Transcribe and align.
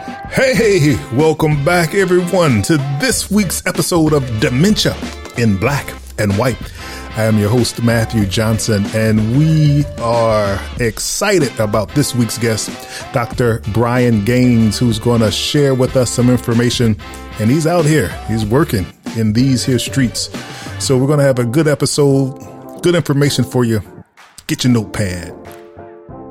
Hey, 0.00 0.96
welcome 1.14 1.62
back, 1.62 1.94
everyone, 1.94 2.62
to 2.62 2.78
this 3.00 3.30
week's 3.30 3.66
episode 3.66 4.14
of 4.14 4.24
Dementia 4.40 4.96
in 5.36 5.58
Black 5.58 5.92
and 6.18 6.36
White. 6.38 6.56
I 7.16 7.24
am 7.24 7.38
your 7.38 7.50
host, 7.50 7.82
Matthew 7.82 8.24
Johnson, 8.24 8.86
and 8.94 9.36
we 9.36 9.84
are 9.98 10.58
excited 10.78 11.58
about 11.60 11.90
this 11.90 12.14
week's 12.14 12.38
guest, 12.38 12.70
Dr. 13.12 13.60
Brian 13.74 14.24
Gaines, 14.24 14.78
who's 14.78 14.98
going 14.98 15.20
to 15.20 15.30
share 15.30 15.74
with 15.74 15.96
us 15.96 16.10
some 16.10 16.30
information. 16.30 16.96
And 17.38 17.50
he's 17.50 17.66
out 17.66 17.84
here, 17.84 18.08
he's 18.26 18.46
working 18.46 18.86
in 19.16 19.34
these 19.34 19.64
here 19.64 19.78
streets. 19.78 20.30
So 20.82 20.96
we're 20.96 21.08
going 21.08 21.18
to 21.18 21.26
have 21.26 21.38
a 21.38 21.44
good 21.44 21.68
episode, 21.68 22.38
good 22.82 22.94
information 22.94 23.44
for 23.44 23.64
you. 23.64 23.82
Get 24.46 24.64
your 24.64 24.72
notepad. 24.72 25.34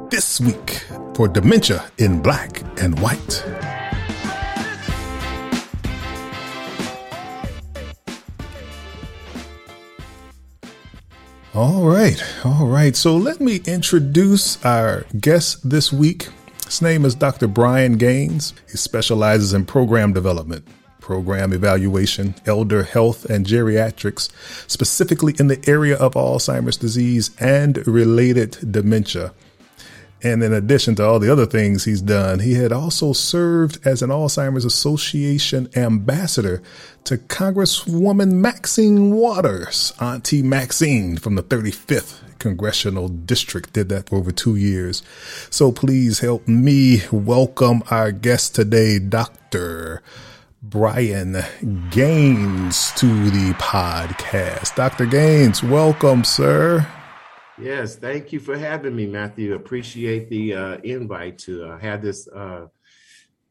This 0.10 0.40
week 0.40 0.86
for 1.14 1.28
Dementia 1.28 1.84
in 2.00 2.22
Black 2.22 2.64
and 2.82 2.98
White. 3.00 3.44
All 11.60 11.84
right. 11.84 12.24
All 12.46 12.68
right. 12.68 12.96
So 12.96 13.18
let 13.18 13.42
me 13.42 13.58
introduce 13.66 14.64
our 14.64 15.06
guest 15.20 15.70
this 15.70 15.92
week. 15.92 16.30
His 16.66 16.82
name 16.82 17.04
is 17.04 17.16
Dr. 17.16 17.50
Brian 17.50 17.98
Gaines. 17.98 18.54
He 18.72 18.78
specializes 18.78 19.52
in 19.52 19.66
program 19.66 20.14
development, 20.14 20.66
program 21.02 21.52
evaluation, 21.52 22.34
elder 22.46 22.84
health, 22.84 23.26
and 23.26 23.46
geriatrics, 23.46 24.30
specifically 24.72 25.36
in 25.38 25.48
the 25.48 25.62
area 25.68 25.98
of 25.98 26.14
Alzheimer's 26.14 26.78
disease 26.78 27.32
and 27.42 27.86
related 27.86 28.72
dementia. 28.72 29.34
And 30.22 30.44
in 30.44 30.52
addition 30.52 30.96
to 30.96 31.06
all 31.06 31.20
the 31.20 31.32
other 31.32 31.46
things 31.46 31.86
he's 31.86 32.02
done, 32.02 32.40
he 32.40 32.56
had 32.56 32.74
also 32.74 33.14
served 33.14 33.86
as 33.88 34.02
an 34.02 34.10
Alzheimer's 34.10 34.66
Association 34.66 35.70
ambassador 35.78 36.62
to 37.06 37.18
Congresswoman 37.18 38.34
Maxine 38.34 39.12
Waters, 39.12 39.94
Auntie 40.02 40.42
Maxine 40.42 41.16
from 41.16 41.36
the 41.36 41.44
35th 41.44 42.20
Congressional 42.38 43.08
District, 43.08 43.72
did 43.72 43.88
that 43.90 44.10
for 44.10 44.18
over 44.18 44.32
two 44.32 44.58
years. 44.58 45.04
So 45.50 45.72
please 45.72 46.20
help 46.20 46.48
me 46.48 47.02
welcome 47.12 47.82
our 47.90 48.12
guest 48.12 48.56
today, 48.56 49.00
Dr. 49.00 50.02
Brian 50.62 51.38
Gaines, 51.92 52.92
to 52.94 53.30
the 53.30 53.54
podcast. 53.54 54.76
Dr. 54.76 55.06
Gaines, 55.06 55.64
welcome, 55.64 56.26
sir. 56.26 56.86
Yes, 57.62 57.98
thank 57.98 58.32
you 58.32 58.40
for 58.40 58.58
having 58.58 58.96
me, 58.96 59.06
Matthew. 59.06 59.54
Appreciate 59.54 60.30
the 60.30 60.54
uh, 60.54 60.78
invite 60.78 61.38
to 61.40 61.66
uh, 61.66 61.78
have 61.80 62.02
this 62.02 62.26
uh, 62.30 62.68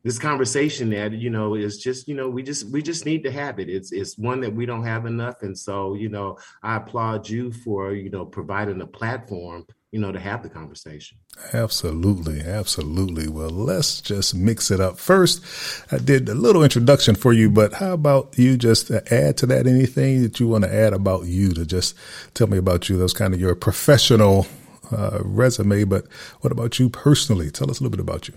this 0.02 0.18
conversation. 0.18 0.88
That 0.90 1.12
you 1.12 1.28
know 1.28 1.54
is 1.54 1.78
just 1.78 2.08
you 2.08 2.14
know 2.14 2.30
we 2.30 2.42
just 2.42 2.70
we 2.70 2.80
just 2.80 3.04
need 3.04 3.22
to 3.24 3.30
have 3.30 3.58
it. 3.58 3.68
It's 3.68 3.92
it's 3.92 4.16
one 4.16 4.40
that 4.40 4.54
we 4.54 4.64
don't 4.64 4.84
have 4.84 5.04
enough, 5.04 5.42
and 5.42 5.56
so 5.56 5.92
you 5.94 6.08
know 6.08 6.38
I 6.62 6.76
applaud 6.76 7.28
you 7.28 7.52
for 7.52 7.92
you 7.92 8.08
know 8.08 8.24
providing 8.24 8.80
a 8.80 8.86
platform 8.86 9.66
you 9.90 9.98
know, 9.98 10.12
to 10.12 10.20
have 10.20 10.42
the 10.42 10.50
conversation. 10.50 11.18
Absolutely. 11.52 12.40
Absolutely. 12.40 13.28
Well, 13.28 13.50
let's 13.50 14.00
just 14.00 14.34
mix 14.34 14.70
it 14.70 14.80
up. 14.80 14.98
First, 14.98 15.42
I 15.90 15.98
did 15.98 16.28
a 16.28 16.34
little 16.34 16.62
introduction 16.62 17.14
for 17.14 17.32
you, 17.32 17.50
but 17.50 17.74
how 17.74 17.94
about 17.94 18.38
you 18.38 18.56
just 18.56 18.90
add 18.90 19.36
to 19.38 19.46
that 19.46 19.66
anything 19.66 20.22
that 20.22 20.40
you 20.40 20.48
want 20.48 20.64
to 20.64 20.74
add 20.74 20.92
about 20.92 21.24
you 21.24 21.52
to 21.54 21.64
just 21.64 21.96
tell 22.34 22.48
me 22.48 22.58
about 22.58 22.88
you? 22.88 22.98
That's 22.98 23.14
kind 23.14 23.32
of 23.32 23.40
your 23.40 23.54
professional 23.54 24.46
uh, 24.92 25.20
resume, 25.22 25.84
but 25.84 26.06
what 26.40 26.52
about 26.52 26.78
you 26.78 26.90
personally? 26.90 27.50
Tell 27.50 27.70
us 27.70 27.80
a 27.80 27.82
little 27.82 27.96
bit 27.96 28.00
about 28.00 28.28
you. 28.28 28.34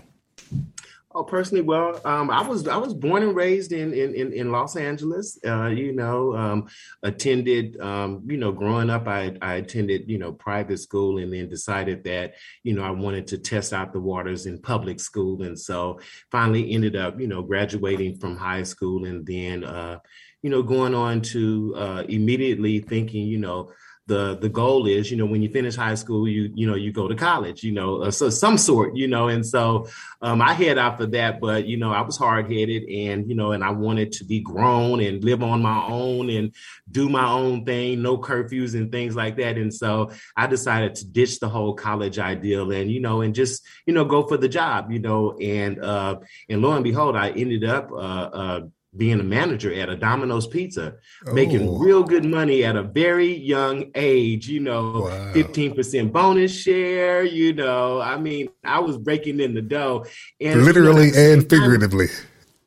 Oh, 1.14 1.24
personally, 1.24 1.62
well, 1.62 2.00
um, 2.06 2.30
I 2.30 2.40
was 2.40 2.66
I 2.66 2.78
was 2.78 2.94
born 2.94 3.22
and 3.22 3.36
raised 3.36 3.72
in 3.72 3.92
in 3.92 4.32
in, 4.32 4.50
Los 4.50 4.76
Angeles. 4.76 5.38
Uh, 5.44 5.66
you 5.66 5.92
know, 5.92 6.34
um, 6.34 6.68
attended 7.02 7.78
um, 7.80 8.22
you 8.26 8.38
know 8.38 8.50
growing 8.50 8.88
up, 8.88 9.06
I 9.06 9.36
I 9.42 9.54
attended 9.56 10.08
you 10.08 10.18
know 10.18 10.32
private 10.32 10.78
school, 10.78 11.18
and 11.18 11.30
then 11.32 11.50
decided 11.50 12.04
that 12.04 12.34
you 12.62 12.72
know 12.72 12.82
I 12.82 12.90
wanted 12.90 13.26
to 13.28 13.38
test 13.38 13.74
out 13.74 13.92
the 13.92 14.00
waters 14.00 14.46
in 14.46 14.62
public 14.62 15.00
school, 15.00 15.42
and 15.42 15.58
so 15.58 16.00
finally 16.30 16.72
ended 16.72 16.96
up 16.96 17.20
you 17.20 17.26
know 17.26 17.42
graduating 17.42 18.18
from 18.18 18.36
high 18.36 18.62
school, 18.62 19.04
and 19.04 19.26
then 19.26 19.64
uh, 19.64 19.98
you 20.40 20.48
know 20.48 20.62
going 20.62 20.94
on 20.94 21.20
to 21.20 21.74
uh, 21.76 22.04
immediately 22.08 22.78
thinking 22.80 23.26
you 23.26 23.38
know 23.38 23.70
the 24.06 24.36
the 24.38 24.48
goal 24.48 24.86
is 24.86 25.10
you 25.10 25.16
know 25.16 25.26
when 25.26 25.42
you 25.42 25.48
finish 25.48 25.76
high 25.76 25.94
school 25.94 26.26
you 26.26 26.50
you 26.54 26.66
know 26.66 26.74
you 26.74 26.92
go 26.92 27.06
to 27.06 27.14
college 27.14 27.62
you 27.62 27.70
know 27.70 28.02
uh, 28.02 28.10
so 28.10 28.28
some 28.30 28.58
sort 28.58 28.96
you 28.96 29.06
know 29.06 29.28
and 29.28 29.46
so 29.46 29.86
um, 30.22 30.42
i 30.42 30.52
head 30.52 30.76
out 30.76 30.98
for 30.98 31.06
that 31.06 31.40
but 31.40 31.66
you 31.66 31.76
know 31.76 31.92
i 31.92 32.00
was 32.00 32.16
hard-headed 32.16 32.82
and 32.84 33.28
you 33.28 33.34
know 33.34 33.52
and 33.52 33.62
i 33.62 33.70
wanted 33.70 34.10
to 34.10 34.24
be 34.24 34.40
grown 34.40 35.00
and 35.00 35.22
live 35.22 35.42
on 35.42 35.62
my 35.62 35.84
own 35.86 36.30
and 36.30 36.52
do 36.90 37.08
my 37.08 37.30
own 37.30 37.64
thing 37.64 38.02
no 38.02 38.18
curfews 38.18 38.74
and 38.74 38.90
things 38.90 39.14
like 39.14 39.36
that. 39.36 39.56
And 39.56 39.72
so 39.72 40.10
i 40.36 40.46
decided 40.46 40.96
to 40.96 41.06
ditch 41.06 41.38
the 41.38 41.48
whole 41.48 41.74
college 41.74 42.18
ideal 42.18 42.72
and 42.72 42.90
you 42.90 43.00
know 43.00 43.20
and 43.20 43.34
just 43.34 43.64
you 43.86 43.94
know 43.94 44.04
go 44.04 44.26
for 44.26 44.36
the 44.36 44.48
job 44.48 44.90
you 44.90 44.98
know 44.98 45.36
and 45.40 45.82
uh 45.82 46.16
and 46.48 46.60
lo 46.60 46.72
and 46.72 46.84
behold 46.84 47.16
i 47.16 47.30
ended 47.30 47.64
up 47.64 47.90
uh, 47.92 47.94
uh 47.94 48.60
being 48.96 49.20
a 49.20 49.24
manager 49.24 49.72
at 49.72 49.88
a 49.88 49.96
Domino's 49.96 50.46
Pizza, 50.46 50.94
oh. 51.26 51.32
making 51.32 51.78
real 51.78 52.02
good 52.02 52.24
money 52.24 52.64
at 52.64 52.76
a 52.76 52.82
very 52.82 53.34
young 53.34 53.90
age, 53.94 54.48
you 54.48 54.60
know, 54.60 55.08
wow. 55.08 55.32
15% 55.32 56.12
bonus 56.12 56.54
share, 56.54 57.24
you 57.24 57.54
know. 57.54 58.00
I 58.00 58.18
mean, 58.18 58.48
I 58.64 58.80
was 58.80 58.98
breaking 58.98 59.40
in 59.40 59.54
the 59.54 59.62
dough. 59.62 60.04
And 60.40 60.64
literally 60.64 61.06
you 61.06 61.12
know, 61.12 61.32
and 61.32 61.48
figuratively. 61.48 62.08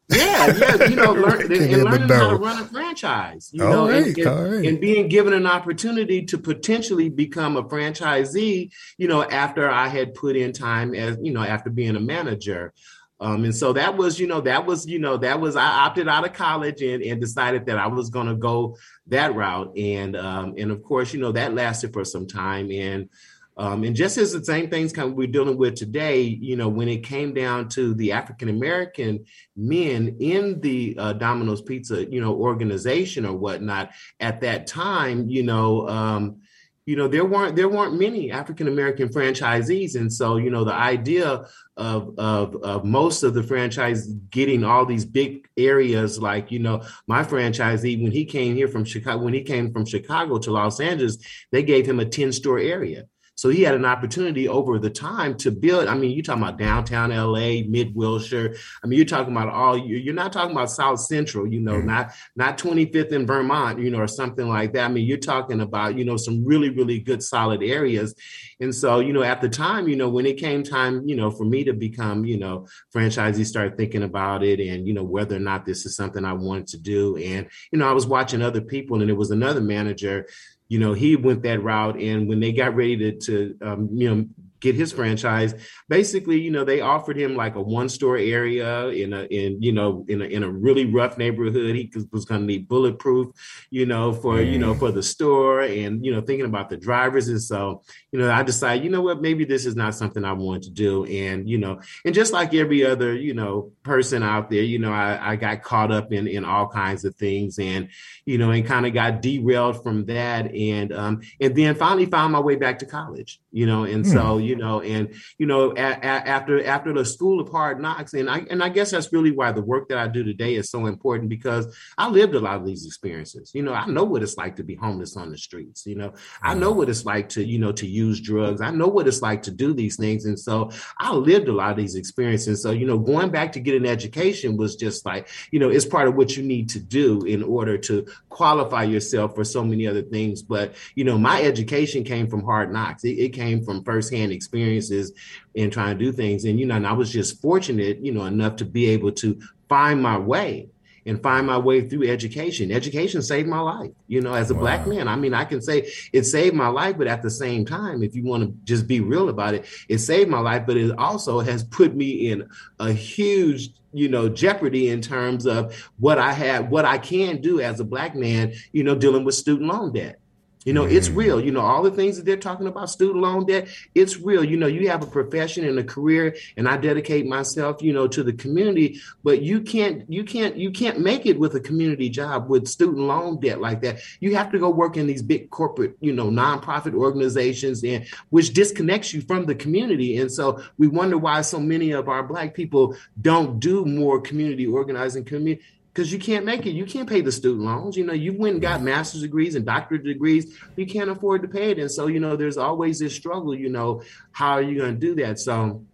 yeah, 0.09 0.56
yeah, 0.58 0.88
you 0.88 0.96
know, 0.96 1.12
learn, 1.13 1.41
and, 1.41 1.52
and 1.52 1.84
learning 1.84 2.09
how 2.09 2.30
to 2.30 2.36
run 2.38 2.62
a 2.62 2.66
franchise, 2.66 3.50
you 3.52 3.63
all 3.63 3.72
know, 3.72 3.90
right, 3.90 4.06
and, 4.06 4.28
and, 4.28 4.66
and, 4.66 4.80
being 4.80 5.07
given 5.07 5.34
an 5.34 5.47
opportunity 5.47 6.24
to 6.24 6.38
potentially 6.38 7.09
become 7.09 7.57
a 7.57 7.63
franchisee, 7.63 8.72
you 8.97 9.07
know, 9.07 9.24
after 9.24 9.69
I 9.69 9.88
had 9.88 10.13
put 10.13 10.36
in 10.36 10.53
time 10.53 10.94
as, 10.94 11.18
you 11.22 11.34
know, 11.34 11.42
after 11.44 11.69
being 11.69 11.96
a 11.96 12.00
manager. 12.00 12.74
Um, 13.20 13.46
and 13.46 13.56
so 13.56 13.72
that 13.74 13.96
was, 13.96 14.20
you 14.20 14.28
know, 14.28 14.42
that 14.42 14.66
was, 14.66 14.86
you 14.86 15.00
know, 15.00 15.16
that 15.18 15.40
was 15.40 15.56
I 15.56 15.66
opted 15.66 16.08
out 16.08 16.26
of 16.26 16.34
college 16.34 16.81
and, 16.81 17.02
and 17.02 17.22
decided 17.22 17.66
that 17.68 17.78
I 17.78 17.88
was 17.88 18.09
going 18.09 18.28
to 18.28 18.36
go 18.36 18.78
that 19.08 19.34
route. 19.36 19.78
And 19.78 20.18
um, 20.18 20.56
and 20.58 20.72
of 20.72 20.84
course, 20.84 21.14
you 21.14 21.22
know, 21.22 21.31
that 21.31 21.54
lasted 21.54 21.94
for 21.94 22.04
some 22.04 22.28
time. 22.28 22.72
And 22.72 23.09
um, 23.58 23.86
and 23.86 23.96
just 23.96 24.18
as 24.18 24.34
the 24.34 24.44
same 24.44 24.70
things 24.70 24.92
kind 24.92 25.09
of 25.09 25.16
we're 25.16 25.28
dealing 25.28 25.58
with 25.58 25.75
today, 25.75 26.24
you 26.24 26.58
know, 26.58 26.68
when 26.68 26.90
it 26.90 27.04
came 27.04 27.34
down 27.34 27.70
to 27.70 27.94
the 27.94 28.12
African 28.12 28.50
American 28.50 29.25
men 29.56 30.18
in 30.20 30.59
the 30.59 30.96
uh, 30.98 31.14
Domino's 31.14 31.62
Pizza, 31.62 32.06
you 32.12 32.20
know, 32.20 32.36
organization 32.36 33.25
or 33.25 33.34
whatnot, 33.34 33.92
at 34.20 34.42
that 34.42 34.68
time, 34.68 35.30
you 35.30 35.44
know, 35.44 35.88
um, 35.88 36.42
you 36.85 36.96
know 36.96 37.07
there 37.07 37.25
weren't 37.25 37.56
there 37.56 37.69
weren't 37.69 38.00
many 38.00 38.31
African 38.31 38.68
American 38.68 39.09
franchisees, 39.09 39.96
and 39.96 40.12
so 40.12 40.38
you 40.38 40.51
know 40.51 40.63
the 40.63 40.73
idea 40.73 41.46
of, 41.78 42.13
of 42.18 42.56
of 42.63 42.85
most 42.85 43.23
of 43.23 43.34
the 43.34 43.41
franchise 43.44 44.07
getting 44.29 44.63
all 44.63 44.85
these 44.85 45.06
big 45.06 45.47
areas, 45.57 46.19
like 46.19 46.51
you 46.51 46.59
know 46.59 46.84
my 47.07 47.24
franchisee 47.24 48.01
when 48.01 48.12
he 48.12 48.24
came 48.25 48.56
here 48.56 48.68
from 48.68 48.85
Chicago, 48.85 49.24
when 49.24 49.34
he 49.34 49.41
came 49.41 49.72
from 49.72 49.85
Chicago 49.85 50.38
to 50.38 50.51
Los 50.51 50.79
Angeles, 50.79 51.18
they 51.51 51.63
gave 51.63 51.88
him 51.88 52.00
a 52.00 52.06
ten 52.06 52.31
store 52.31 52.59
area. 52.59 53.06
So 53.35 53.50
he 53.50 53.62
had 53.63 53.75
an 53.75 53.85
opportunity 53.85 54.47
over 54.47 54.79
the 54.79 54.90
time 54.90 55.35
to 55.38 55.51
build. 55.51 55.88
I 55.88 55.96
mean, 55.96 56.12
you're 56.12 56.23
talking 56.23 56.44
about 56.44 56.57
downtown 56.57 57.09
LA, 57.12 57.62
mid 57.68 57.94
Wilshire. 57.94 58.56
I 58.84 58.88
mean, 58.88 58.97
you're 58.97 59.06
talking 59.06 59.35
about 59.35 59.50
all. 59.50 59.78
You're 59.78 60.13
not 60.13 60.34
talking 60.34 60.51
about 60.51 60.72
South 60.72 61.00
Central. 61.00 61.45
You 61.47 61.62
know, 61.62 61.74
mm 61.74 61.85
not 61.85 62.13
not 62.35 62.57
25th 62.57 63.12
in 63.12 63.28
Vermont. 63.28 63.79
You 63.79 63.91
know, 63.91 64.00
or 64.00 64.07
something 64.07 64.47
like 64.47 64.74
that. 64.74 64.85
I 64.85 64.88
mean, 64.88 65.06
you're 65.06 65.18
talking 65.18 65.62
about 65.62 65.97
you 65.97 66.06
know 66.06 66.18
some 66.18 66.44
really 66.44 66.69
really 66.69 67.00
good 67.00 67.22
solid 67.22 67.62
areas. 67.62 68.16
And 68.59 68.74
so, 68.74 69.00
you 69.00 69.12
know, 69.12 69.24
at 69.24 69.41
the 69.41 69.50
time, 69.50 69.88
you 69.88 69.95
know, 69.95 70.09
when 70.09 70.25
it 70.25 70.38
came 70.38 70.63
time, 70.63 71.07
you 71.07 71.16
know, 71.16 71.29
for 71.29 71.44
me 71.44 71.63
to 71.66 71.74
become, 71.74 72.24
you 72.25 72.38
know, 72.38 72.68
franchisee, 72.94 73.45
start 73.45 73.78
thinking 73.78 74.03
about 74.03 74.44
it 74.44 74.60
and, 74.60 74.88
you 74.88 74.94
know, 74.94 75.04
whether 75.04 75.36
or 75.36 75.39
not 75.39 75.65
this 75.65 75.86
is 75.86 75.95
something 75.95 76.24
I 76.24 76.33
wanted 76.33 76.68
to 76.68 76.77
do. 76.77 77.18
And, 77.18 77.48
you 77.71 77.80
know, 77.80 77.89
I 77.89 77.92
was 77.92 78.07
watching 78.07 78.42
other 78.42 78.62
people 78.62 79.01
and 79.01 79.10
it 79.10 79.13
was 79.15 79.31
another 79.31 79.62
manager 79.62 80.27
you 80.67 80.79
know, 80.79 80.94
he 80.94 81.15
went 81.15 81.44
that 81.44 81.62
route. 81.62 82.00
And 82.00 82.27
when 82.27 82.39
they 82.39 82.51
got 82.51 82.75
ready 82.75 82.97
to, 82.97 83.19
to 83.19 83.57
um, 83.62 83.89
you 83.94 84.15
know, 84.15 84.25
get 84.60 84.75
his 84.75 84.92
franchise 84.92 85.54
basically 85.90 86.40
you 86.40 86.50
know 86.50 86.63
they 86.63 86.81
offered 86.81 87.18
him 87.18 87.36
like 87.36 87.56
a 87.56 87.62
one 87.62 87.90
store 87.90 88.18
area 88.18 88.88
in 88.88 89.13
a 89.13 89.24
in 89.25 89.62
you 89.62 89.72
know 89.72 90.06
in 90.07 90.22
a, 90.22 90.25
in 90.25 90.44
a 90.44 90.50
really 90.50 90.86
rough 90.86 91.18
neighborhood 91.18 91.75
he 91.75 91.92
was 92.12 92.25
going 92.25 92.42
to 92.42 92.48
need 92.48 92.68
bulletproof 92.68 93.28
you 93.69 93.86
know 93.86 94.13
for 94.13 94.36
mm. 94.36 94.52
you 94.52 94.57
know 94.57 94.74
mm. 94.74 94.80
for 94.80 94.92
the 94.92 95.04
store 95.04 95.62
and 95.62 96.06
you 96.06 96.12
know 96.12 96.22
thinking 96.22 96.46
about 96.46 96.69
the 96.69 96.78
drivers 96.78 97.28
and 97.28 97.42
so 97.42 97.81
you 98.12 98.19
know 98.19 98.31
i 98.31 98.44
decided 98.44 98.84
you 98.84 98.90
know 98.90 99.02
what 99.02 99.22
maybe 99.22 99.46
this 99.46 99.66
is 99.66 99.75
not 99.75 99.94
something 99.94 100.24
i 100.24 100.34
want 100.34 100.63
to 100.63 100.72
do 100.72 101.06
and 101.06 101.50
you 101.50 101.58
know 101.58 101.80
and 102.06 102.16
just 102.16 102.34
like 102.34 102.54
every 102.54 102.86
other 102.86 103.13
you 103.13 103.34
know 103.34 103.72
person 103.84 104.24
out 104.24 104.50
there 104.50 104.63
you 104.63 104.80
know 104.80 104.92
i, 104.92 105.31
I 105.31 105.36
got 105.36 105.63
caught 105.63 105.92
up 105.92 106.12
in 106.12 106.28
in 106.28 106.46
all 106.46 106.68
kinds 106.68 107.06
of 107.06 107.16
things 107.16 107.60
and 107.60 107.90
you 108.25 108.38
know 108.38 108.51
and 108.51 108.66
kind 108.66 108.86
of 108.86 108.94
got 108.94 109.22
derailed 109.22 109.84
from 109.84 110.06
that 110.06 110.54
and 110.56 110.94
um 110.94 111.22
and 111.40 111.56
then 111.56 111.75
finally 111.75 112.06
found 112.06 112.34
my 112.34 112.40
way 112.40 112.56
back 112.56 112.80
to 112.80 112.86
college 112.86 113.40
you 113.51 113.66
know 113.66 113.84
and 113.84 114.06
mm. 114.06 114.12
so 114.12 114.38
you 114.45 114.56
mm-hmm. 114.56 114.62
know, 114.62 114.81
and 114.81 115.13
you 115.38 115.45
know, 115.45 115.71
a, 115.71 115.81
a, 115.81 116.06
after 116.06 116.65
after 116.65 116.94
the 116.94 117.06
school 117.06 117.39
of 117.39 117.50
hard 117.50 117.81
knocks, 117.81 118.13
and 118.13 118.30
I 118.30 118.45
and 118.50 118.63
I 118.63 118.69
guess 118.69 118.92
that's 118.92 119.12
really 119.12 119.31
why 119.31 119.51
the 119.51 119.62
work 119.62 119.89
that 119.89 119.97
I 119.97 120.07
do 120.07 120.24
today 120.24 120.56
is 120.56 120.69
so 120.69 120.86
important 120.86 121.30
because 121.30 121.75
I 121.97 122.09
lived 122.09 122.36
a 122.36 122.39
lot 122.39 122.57
of 122.57 122.65
these 122.65 122.86
experiences. 122.86 123.51
You 123.53 123.63
know, 123.63 123.74
I 123.74 123.86
know 123.88 124.03
what 124.03 124.24
it's 124.24 124.38
like 124.38 124.56
to 124.57 124.63
be 124.63 124.75
homeless 124.75 125.18
on 125.18 125.31
the 125.31 125.38
streets. 125.38 125.86
You 125.86 125.95
know, 125.95 126.13
I 126.42 126.53
know 126.53 126.69
mm-hmm. 126.69 126.80
what 126.80 126.89
it's 126.89 127.06
like 127.06 127.30
to 127.30 127.45
you 127.45 127.59
know 127.59 127.71
to 127.74 127.88
use 127.88 128.21
drugs. 128.21 128.62
I 128.62 128.71
know 128.71 128.88
what 128.88 129.07
it's 129.07 129.21
like 129.21 129.44
to 129.44 129.51
do 129.51 129.74
these 129.74 129.97
things, 129.97 130.25
and 130.25 130.39
so 130.39 130.71
I 131.00 131.13
lived 131.13 131.48
a 131.48 131.53
lot 131.53 131.71
of 131.71 131.77
these 131.77 131.95
experiences. 131.95 132.62
So 132.62 132.71
you 132.71 132.86
know, 132.86 132.98
going 132.98 133.31
back 133.31 133.51
to 133.53 133.59
get 133.59 133.75
an 133.75 133.86
education 133.86 134.57
was 134.57 134.75
just 134.75 135.06
like 135.06 135.30
you 135.51 135.59
know, 135.59 135.69
it's 135.69 135.86
part 135.86 136.07
of 136.07 136.15
what 136.15 136.36
you 136.38 136.44
need 136.44 136.69
to 136.69 136.80
do 136.80 137.24
in 137.25 137.44
order 137.44 137.77
to 137.77 138.06
qualify 138.30 138.83
yourself 138.83 139.36
for 139.36 139.44
so 139.44 139.63
many 139.63 139.88
other 139.88 140.01
things. 140.01 140.41
But 140.41 140.75
you 140.95 141.03
know, 141.03 141.18
my 141.18 141.41
education 141.41 142.03
came 142.03 142.27
from 142.27 142.44
hard 142.44 142.71
knocks. 142.71 143.03
It, 143.03 143.18
it 143.19 143.30
came 143.30 143.63
from 143.63 143.83
firsthand 143.83 144.31
experiences 144.36 145.14
and 145.56 145.72
trying 145.72 145.98
to 145.98 146.06
do 146.06 146.12
things. 146.12 146.46
And, 146.46 146.60
you 146.60 146.66
know, 146.66 146.76
and 146.76 146.86
I 146.86 146.94
was 146.94 147.12
just 147.12 147.42
fortunate, 147.42 148.06
you 148.06 148.12
know, 148.12 148.26
enough 148.26 148.58
to 148.58 148.66
be 148.66 148.88
able 148.90 149.12
to 149.14 149.40
find 149.68 150.02
my 150.02 150.18
way 150.18 150.70
and 151.06 151.22
find 151.22 151.46
my 151.46 151.58
way 151.58 151.88
through 151.88 152.08
education. 152.08 152.72
Education 152.72 153.22
saved 153.22 153.48
my 153.48 153.60
life, 153.60 153.92
you 154.08 154.22
know, 154.22 154.34
as 154.34 154.50
a 154.50 154.56
wow. 154.56 154.62
black 154.62 154.88
man. 154.88 155.08
I 155.08 155.16
mean, 155.16 155.34
I 155.34 155.46
can 155.46 155.62
say 155.62 155.92
it 156.12 156.24
saved 156.24 156.56
my 156.56 156.68
life, 156.68 156.98
but 156.98 157.08
at 157.08 157.22
the 157.22 157.30
same 157.30 157.66
time, 157.66 158.02
if 158.02 158.16
you 158.16 158.24
want 158.24 158.44
to 158.44 158.54
just 158.64 158.88
be 158.88 159.02
real 159.02 159.30
about 159.30 159.54
it, 159.54 159.66
it 159.88 160.00
saved 160.00 160.30
my 160.30 160.40
life, 160.40 160.64
but 160.66 160.78
it 160.78 160.98
also 160.98 161.40
has 161.42 161.64
put 161.64 161.96
me 161.96 162.32
in 162.32 162.48
a 162.80 162.92
huge 162.92 163.70
you 163.94 164.10
know 164.10 164.28
jeopardy 164.28 164.90
in 164.90 165.00
terms 165.00 165.48
of 165.48 165.74
what 166.00 166.20
i 166.20 166.34
have 166.34 166.68
what 166.68 166.84
i 166.84 166.98
can 166.98 167.40
do 167.40 167.62
as 167.62 167.80
a 167.80 167.84
black 167.86 168.14
man 168.14 168.52
you 168.74 168.84
know 168.84 168.94
dealing 168.94 169.24
with 169.24 169.34
student 169.34 169.70
loan 169.72 169.94
debt 169.94 170.20
you 170.65 170.73
know, 170.73 170.83
it's 170.83 171.09
mm. 171.09 171.15
real. 171.15 171.39
You 171.39 171.51
know, 171.51 171.62
all 171.62 171.83
the 171.83 171.91
things 171.91 172.17
that 172.17 172.25
they're 172.25 172.35
talking 172.35 172.67
about, 172.67 172.89
student 172.89 173.21
loan 173.21 173.45
debt, 173.45 173.67
it's 173.94 174.17
real. 174.17 174.44
You 174.44 174.57
know, 174.57 174.67
you 174.67 174.89
have 174.89 175.03
a 175.03 175.07
profession 175.07 175.63
and 175.65 175.79
a 175.79 175.83
career, 175.83 176.35
and 176.57 176.67
I 176.67 176.77
dedicate 176.77 177.27
myself, 177.27 177.81
you 177.81 177.94
know, 177.94 178.07
to 178.07 178.23
the 178.23 178.33
community. 178.33 179.00
But 179.23 179.41
you 179.41 179.62
can't, 179.62 180.12
you 180.12 180.23
can't, 180.23 180.57
you 180.57 180.71
can't 180.71 181.00
make 181.00 181.25
it 181.25 181.39
with 181.39 181.56
a 181.56 181.59
community 181.59 182.09
job 182.09 182.50
with 182.50 182.67
student 182.67 183.00
loan 183.00 183.39
debt 183.39 183.62
like 183.62 183.81
that. 183.81 184.00
You 184.19 184.35
have 184.35 184.51
to 184.51 184.59
go 184.59 184.69
work 184.69 184.97
in 184.97 185.07
these 185.07 185.21
big 185.21 185.51
corporate, 185.51 185.95
you 186.01 186.12
know, 186.12 186.29
nonprofit 186.29 186.95
organizations, 186.95 187.83
and 187.83 188.06
which 188.29 188.53
disconnects 188.53 189.13
you 189.13 189.21
from 189.21 189.45
the 189.45 189.56
community. 189.56 190.17
And 190.17 190.31
so 190.31 190.62
we 190.77 190.88
wonder 190.88 191.17
why 191.17 191.41
so 191.41 191.59
many 191.59 191.91
of 191.91 192.09
our 192.09 192.23
black 192.23 192.56
people 192.56 192.95
don't 193.21 193.59
do 193.59 193.85
more 193.85 194.19
community 194.19 194.65
organizing, 194.65 195.25
community 195.25 195.62
because 195.95 196.12
you 196.12 196.19
can't 196.19 196.44
make 196.44 196.65
it. 196.65 196.71
You 196.71 196.86
can't 196.86 197.07
pay 197.07 197.21
the 197.21 197.31
student 197.31 197.63
loans. 197.63 197.95
You 197.95 198.06
know, 198.06 198.12
you 198.12 198.33
went 198.33 198.56
and 198.56 198.62
got 198.62 198.81
master's 198.81 199.21
degrees 199.21 199.56
and 199.56 199.65
doctorate 199.65 200.03
degrees. 200.03 200.53
You 200.75 200.86
can't 200.86 201.09
afford 201.09 201.42
to 201.44 201.47
pay 201.47 201.71
it. 201.71 201.80
And 201.80 201.89
so, 201.89 202.07
you 202.07 202.19
know, 202.19 202.36
there's 202.36 202.57
always 202.57 203.00
this 203.00 203.15
struggle, 203.15 203.56
you 203.56 203.69
know, 203.69 204.01
how 204.33 204.51
are 204.51 204.62
you 204.62 204.77
going 204.77 204.95
to 204.95 205.00
do 205.00 205.15
that? 205.24 205.39
So, 205.39 205.86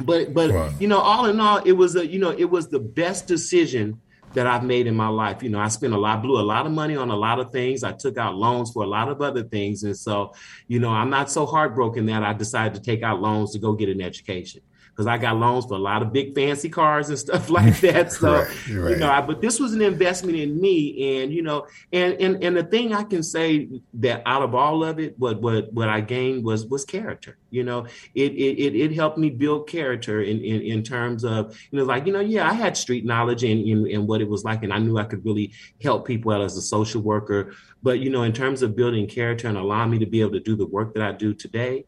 but, 0.00 0.32
but, 0.32 0.52
wow. 0.52 0.72
you 0.80 0.88
know, 0.88 1.00
all 1.00 1.26
in 1.26 1.38
all, 1.38 1.58
it 1.58 1.72
was 1.72 1.96
a, 1.96 2.06
you 2.06 2.18
know, 2.18 2.30
it 2.30 2.46
was 2.46 2.68
the 2.68 2.80
best 2.80 3.26
decision 3.26 4.00
that 4.32 4.46
I've 4.46 4.64
made 4.64 4.86
in 4.86 4.96
my 4.96 5.08
life. 5.08 5.42
You 5.42 5.50
know, 5.50 5.60
I 5.60 5.68
spent 5.68 5.92
a 5.92 5.98
lot, 5.98 6.22
blew 6.22 6.40
a 6.40 6.42
lot 6.42 6.64
of 6.64 6.72
money 6.72 6.96
on 6.96 7.10
a 7.10 7.16
lot 7.16 7.38
of 7.38 7.52
things. 7.52 7.84
I 7.84 7.92
took 7.92 8.16
out 8.16 8.34
loans 8.34 8.72
for 8.72 8.82
a 8.84 8.88
lot 8.88 9.10
of 9.10 9.20
other 9.20 9.42
things. 9.42 9.82
And 9.82 9.94
so, 9.94 10.32
you 10.66 10.80
know, 10.80 10.88
I'm 10.88 11.10
not 11.10 11.30
so 11.30 11.44
heartbroken 11.44 12.06
that 12.06 12.22
I 12.22 12.32
decided 12.32 12.72
to 12.76 12.80
take 12.80 13.02
out 13.02 13.20
loans 13.20 13.52
to 13.52 13.58
go 13.58 13.74
get 13.74 13.90
an 13.90 14.00
education 14.00 14.62
because 14.90 15.06
I 15.06 15.18
got 15.18 15.36
loans 15.36 15.64
for 15.64 15.74
a 15.74 15.78
lot 15.78 16.02
of 16.02 16.12
big 16.12 16.34
fancy 16.34 16.68
cars 16.68 17.08
and 17.08 17.18
stuff 17.18 17.48
like 17.58 17.80
that. 17.80 18.12
So 18.22 18.32
right, 18.32 18.48
right. 18.68 18.90
you 18.90 18.96
know, 18.96 19.10
I, 19.10 19.20
but 19.20 19.40
this 19.40 19.58
was 19.58 19.72
an 19.72 19.80
investment 19.80 20.36
in 20.36 20.60
me, 20.60 21.20
and 21.22 21.32
you 21.32 21.42
know, 21.42 21.66
and 21.92 22.14
and 22.20 22.42
and 22.44 22.56
the 22.56 22.62
thing 22.62 22.92
I 22.92 23.02
can 23.04 23.22
say 23.22 23.68
that 23.94 24.22
out 24.26 24.42
of 24.42 24.54
all 24.54 24.84
of 24.84 25.00
it, 25.00 25.18
what 25.18 25.40
what 25.40 25.72
what 25.72 25.88
I 25.88 26.00
gained 26.00 26.44
was 26.44 26.66
was 26.66 26.84
character. 26.84 27.38
You 27.50 27.64
know, 27.64 27.86
it 28.14 28.32
it 28.32 28.76
it, 28.76 28.92
helped 28.92 29.18
me 29.18 29.30
build 29.30 29.68
character 29.68 30.20
in, 30.22 30.40
in 30.40 30.62
in 30.62 30.82
terms 30.82 31.24
of 31.24 31.56
you 31.70 31.78
know, 31.78 31.84
like 31.84 32.06
you 32.06 32.12
know, 32.12 32.20
yeah, 32.20 32.48
I 32.48 32.52
had 32.52 32.76
street 32.76 33.04
knowledge 33.04 33.44
and 33.44 33.66
and, 33.66 33.86
and 33.86 34.06
what 34.06 34.20
it 34.20 34.28
was 34.28 34.44
like, 34.44 34.62
and 34.62 34.72
I 34.72 34.78
knew 34.78 34.98
I 34.98 35.04
could 35.04 35.24
really 35.24 35.52
help 35.82 36.06
people 36.06 36.32
out 36.32 36.42
as 36.42 36.56
a 36.56 36.62
social 36.62 37.00
worker. 37.00 37.54
But 37.82 38.00
you 38.00 38.10
know, 38.10 38.22
in 38.22 38.32
terms 38.32 38.62
of 38.62 38.76
building 38.76 39.06
character 39.06 39.48
and 39.48 39.58
allowing 39.58 39.90
me 39.90 39.98
to 39.98 40.06
be 40.06 40.20
able 40.20 40.32
to 40.32 40.40
do 40.40 40.54
the 40.54 40.66
work 40.66 40.94
that 40.94 41.02
I 41.02 41.12
do 41.12 41.34
today, 41.34 41.84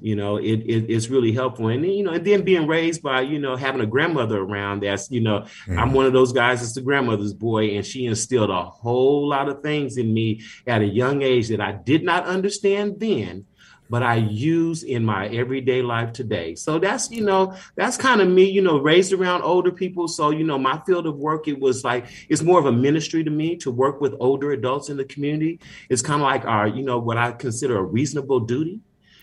you 0.00 0.14
know 0.14 0.36
it, 0.36 0.60
it, 0.60 0.90
it's 0.90 1.08
really 1.08 1.32
helpful 1.32 1.68
and 1.68 1.84
you 1.84 2.02
know 2.02 2.12
and 2.12 2.26
then 2.26 2.42
being 2.42 2.66
raised 2.66 3.02
by 3.02 3.20
you 3.20 3.38
know 3.38 3.56
having 3.56 3.80
a 3.80 3.86
grandmother 3.86 4.40
around 4.40 4.82
that's 4.82 5.10
you 5.10 5.20
know 5.20 5.40
mm-hmm. 5.40 5.78
i'm 5.78 5.92
one 5.92 6.06
of 6.06 6.12
those 6.12 6.32
guys 6.32 6.60
that's 6.60 6.74
the 6.74 6.80
grandmother's 6.82 7.32
boy 7.32 7.70
and 7.70 7.86
she 7.86 8.06
instilled 8.06 8.50
a 8.50 8.64
whole 8.64 9.28
lot 9.28 9.48
of 9.48 9.62
things 9.62 9.96
in 9.96 10.12
me 10.12 10.42
at 10.66 10.82
a 10.82 10.86
young 10.86 11.22
age 11.22 11.48
that 11.48 11.60
i 11.60 11.72
did 11.72 12.04
not 12.04 12.24
understand 12.26 13.00
then 13.00 13.44
but 13.88 14.02
I 14.02 14.16
use 14.16 14.82
in 14.82 15.04
my 15.04 15.28
everyday 15.28 15.82
life 15.82 16.12
today. 16.12 16.54
So 16.54 16.78
that's, 16.78 17.10
you 17.10 17.24
know, 17.24 17.54
that's 17.76 17.96
kind 17.96 18.20
of 18.20 18.28
me, 18.28 18.44
you 18.44 18.62
know, 18.62 18.78
raised 18.78 19.12
around 19.12 19.42
older 19.42 19.70
people. 19.70 20.08
So, 20.08 20.30
you 20.30 20.44
know, 20.44 20.58
my 20.58 20.80
field 20.86 21.06
of 21.06 21.16
work, 21.16 21.48
it 21.48 21.58
was 21.58 21.84
like, 21.84 22.06
it's 22.28 22.42
more 22.42 22.58
of 22.58 22.66
a 22.66 22.72
ministry 22.72 23.22
to 23.24 23.30
me 23.30 23.56
to 23.58 23.70
work 23.70 24.00
with 24.00 24.14
older 24.18 24.52
adults 24.52 24.88
in 24.88 24.96
the 24.96 25.04
community. 25.04 25.60
It's 25.88 26.02
kind 26.02 26.20
of 26.20 26.24
like 26.24 26.44
our, 26.44 26.66
you 26.66 26.82
know, 26.82 26.98
what 26.98 27.16
I 27.16 27.32
consider 27.32 27.78
a 27.78 27.82
reasonable 27.82 28.40
duty. 28.40 28.80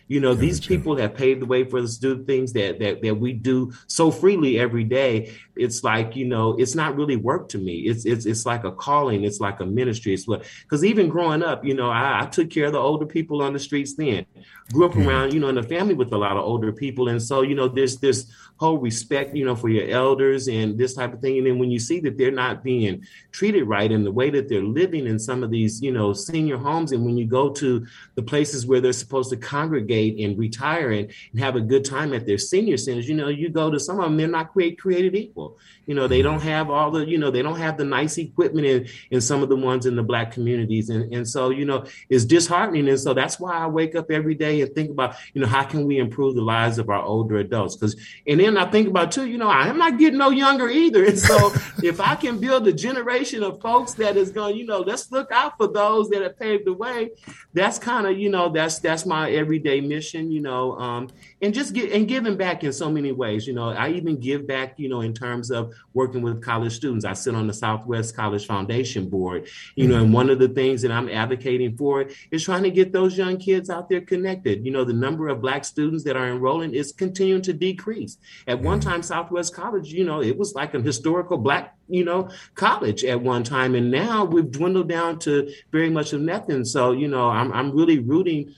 You 0.08 0.20
know, 0.20 0.34
these 0.34 0.60
people 0.60 0.98
have 0.98 1.16
paved 1.16 1.42
the 1.42 1.46
way 1.46 1.64
for 1.64 1.80
us 1.80 1.98
to 1.98 2.16
do 2.16 2.24
things 2.24 2.54
that, 2.54 2.80
that 2.80 3.02
that 3.02 3.16
we 3.16 3.34
do 3.34 3.74
so 3.88 4.12
freely 4.12 4.60
every 4.60 4.84
day. 4.84 5.34
It's 5.56 5.84
like, 5.84 6.16
you 6.16 6.26
know, 6.26 6.56
it's 6.58 6.76
not 6.76 6.96
really 6.96 7.16
work 7.16 7.50
to 7.50 7.58
me. 7.58 7.80
It's 7.82 8.06
it's 8.06 8.26
it's 8.26 8.46
like 8.46 8.64
a 8.64 8.72
calling, 8.72 9.24
it's 9.24 9.40
like 9.40 9.60
a 9.60 9.66
ministry. 9.66 10.14
It's 10.14 10.28
what 10.28 10.46
because 10.64 10.84
even 10.84 11.10
growing 11.10 11.44
up, 11.44 11.64
you 11.64 11.74
know, 11.74 11.90
I, 11.90 12.24
I, 12.24 12.26
took 12.26 12.50
care 12.50 12.66
of 12.66 12.74
the 12.74 12.80
older 12.80 13.06
people 13.06 13.42
on 13.42 13.54
the 13.54 13.60
streets 13.60 13.96
then. 13.96 14.26
Grew 14.72 14.86
up 14.86 14.92
mm-hmm. 14.92 15.08
around, 15.08 15.34
you 15.34 15.40
know, 15.40 15.50
in 15.50 15.58
a 15.58 15.64
family 15.64 15.94
with 15.94 16.12
a 16.14 16.18
lot 16.18 16.38
of 16.38 16.44
older 16.44 16.72
people. 16.72 17.10
And 17.10 17.22
so, 17.22 17.42
you 17.42 17.54
know, 17.54 17.68
there's 17.68 17.98
this 17.98 18.32
whole 18.58 18.78
respect, 18.78 19.36
you 19.36 19.46
know, 19.46 19.56
for 19.56 19.70
your 19.70 19.90
elders 19.90 20.48
and 20.48 20.78
this 20.78 20.94
type 20.94 21.14
of 21.14 21.22
thing. 21.22 21.38
And 21.38 21.48
then 21.48 21.60
when 21.60 21.70
you 21.70 21.80
see 21.80 22.00
that 22.02 22.18
they're 22.18 22.32
not 22.32 22.64
being 22.64 23.06
treated 23.32 23.66
right 23.66 23.92
in 23.92 24.04
the 24.04 24.12
way 24.12 24.30
that 24.30 24.48
they're 24.48 24.64
living 24.64 25.06
in 25.06 25.20
some 25.20 25.44
of 25.44 25.52
these, 25.52 25.82
you 25.82 25.92
know, 25.92 26.14
senior 26.14 26.58
homes, 26.58 26.92
and 26.92 27.06
when 27.06 27.18
you 27.18 27.26
go 27.26 27.50
to 27.50 27.86
the 28.16 28.24
places 28.24 28.66
where 28.66 28.82
they're 28.82 28.94
supposed 28.94 29.30
to 29.32 29.38
congregate 29.38 29.93
and 29.94 30.38
retire 30.38 30.92
and, 30.92 31.12
and 31.32 31.40
have 31.40 31.56
a 31.56 31.62
good 31.62 31.86
time 31.86 32.14
at 32.14 32.26
their 32.26 32.38
senior 32.38 32.78
centers, 32.78 33.08
you 33.08 33.16
know, 33.16 33.30
you 33.30 33.50
go 33.50 33.70
to 33.70 33.80
some 33.80 34.00
of 34.00 34.06
them, 34.06 34.18
they're 34.18 34.28
not 34.28 34.52
create, 34.54 34.80
created 34.80 35.16
equal. 35.16 35.58
You 35.86 35.96
know, 35.96 36.08
they 36.08 36.20
mm-hmm. 36.20 36.32
don't 36.32 36.42
have 36.42 36.70
all 36.70 36.92
the, 36.92 37.08
you 37.08 37.18
know, 37.18 37.32
they 37.32 37.42
don't 37.42 37.60
have 37.60 37.78
the 37.78 37.86
nice 37.86 38.18
equipment 38.18 38.66
in, 38.66 38.88
in 39.12 39.22
some 39.22 39.44
of 39.44 39.50
the 39.50 39.56
ones 39.56 39.86
in 39.86 39.96
the 39.96 40.04
black 40.04 40.32
communities. 40.32 40.90
And, 40.90 41.14
and 41.14 41.28
so, 41.28 41.50
you 41.50 41.66
know, 41.66 41.86
it's 42.10 42.26
disheartening. 42.26 42.88
And 42.88 43.00
so 43.00 43.14
that's 43.14 43.40
why 43.40 43.54
I 43.54 43.68
wake 43.68 43.96
up 43.96 44.12
every 44.12 44.36
day 44.36 44.62
and 44.62 44.74
think 44.74 44.92
about, 44.92 45.16
you 45.34 45.42
know, 45.42 45.48
how 45.48 45.64
can 45.64 45.86
we 45.86 45.98
improve 45.98 46.36
the 46.36 46.42
lives 46.42 46.78
of 46.78 46.90
our 46.90 47.02
older 47.02 47.38
adults? 47.38 47.76
Because, 47.76 47.96
and 48.28 48.40
then 48.40 48.58
I 48.58 48.70
think 48.70 48.88
about 48.88 49.12
too, 49.12 49.26
you 49.26 49.38
know, 49.38 49.50
I'm 49.50 49.78
not 49.78 49.98
getting 49.98 50.20
no 50.20 50.30
younger 50.30 50.70
either. 50.70 51.06
And 51.06 51.20
so 51.20 51.54
if 51.84 52.00
I 52.00 52.16
can 52.16 52.40
build 52.40 52.68
a 52.68 52.74
generation 52.74 53.44
of 53.44 53.62
folks 53.62 53.94
that 53.94 54.18
is 54.18 54.32
going, 54.32 54.56
you 54.56 54.66
know, 54.66 54.80
let's 54.80 55.12
look 55.12 55.32
out 55.32 55.58
for 55.58 55.68
those 55.68 56.10
that 56.10 56.22
have 56.22 56.40
paved 56.40 56.66
the 56.66 56.74
way. 56.74 57.12
That's 57.54 57.80
kind 57.80 58.08
of, 58.08 58.18
you 58.18 58.30
know, 58.30 58.50
that's 58.50 58.80
that's 58.80 59.06
my 59.06 59.32
everyday 59.32 59.82
mission, 59.88 60.32
you 60.32 60.42
know, 60.42 60.78
um, 60.80 61.10
and 61.42 61.54
just 61.54 61.74
get 61.74 61.92
and 61.92 62.08
giving 62.08 62.38
back 62.38 62.64
in 62.64 62.74
so 62.74 62.90
many 62.90 63.12
ways. 63.12 63.48
You 63.48 63.54
know, 63.54 63.70
I 63.70 63.90
even 63.90 64.20
give 64.20 64.48
back, 64.48 64.76
you 64.78 64.90
know, 64.90 65.02
in 65.02 65.14
terms 65.14 65.52
of 65.52 65.74
working 65.94 66.22
with 66.22 66.42
college 66.42 66.74
students. 66.74 67.06
I 67.06 67.14
sit 67.14 67.36
on 67.36 67.48
the 67.48 67.54
Southwest 67.54 68.16
College 68.16 68.46
Foundation 68.46 69.10
Board, 69.10 69.48
you 69.76 69.88
know, 69.88 70.02
and 70.04 70.14
one 70.14 70.30
of 70.30 70.40
the 70.40 70.50
things 70.50 70.82
that 70.82 70.92
I'm 70.92 71.10
advocating 71.10 71.78
for 71.78 72.06
is 72.32 72.44
trying 72.44 72.64
to 72.64 72.72
get 72.72 72.92
those 72.92 73.18
young 73.18 73.38
kids 73.38 73.70
out 73.70 73.90
there 73.90 74.02
connected. 74.02 74.66
You 74.66 74.72
know, 74.72 74.84
the 74.84 74.94
number 74.94 75.28
of 75.28 75.42
black 75.42 75.66
students 75.66 76.04
that 76.06 76.16
are 76.16 76.30
enrolling 76.30 76.74
is 76.74 76.92
continuing 76.92 77.42
to 77.44 77.54
decrease. 77.54 78.18
At 78.48 78.62
one 78.62 78.80
mm-hmm. 78.80 78.90
time, 78.90 79.04
Southwest 79.04 79.56
College, 79.56 79.92
you 79.92 80.06
know, 80.06 80.22
it 80.22 80.38
was 80.38 80.56
like 80.56 80.74
a 80.74 80.82
historical 80.82 81.38
black, 81.38 81.76
you 81.88 82.04
know, 82.04 82.30
college 82.56 83.04
at 83.04 83.22
one 83.22 83.44
time. 83.44 83.76
And 83.76 83.92
now 83.92 84.26
we've 84.26 84.50
dwindled 84.50 84.90
down 84.90 85.20
to 85.20 85.52
very 85.72 85.90
much 85.90 86.14
of 86.14 86.22
nothing. 86.22 86.66
So, 86.66 86.92
you 86.92 87.08
know, 87.08 87.30
I'm, 87.30 87.52
I'm 87.52 87.72
really 87.72 88.00
rooting 88.00 88.54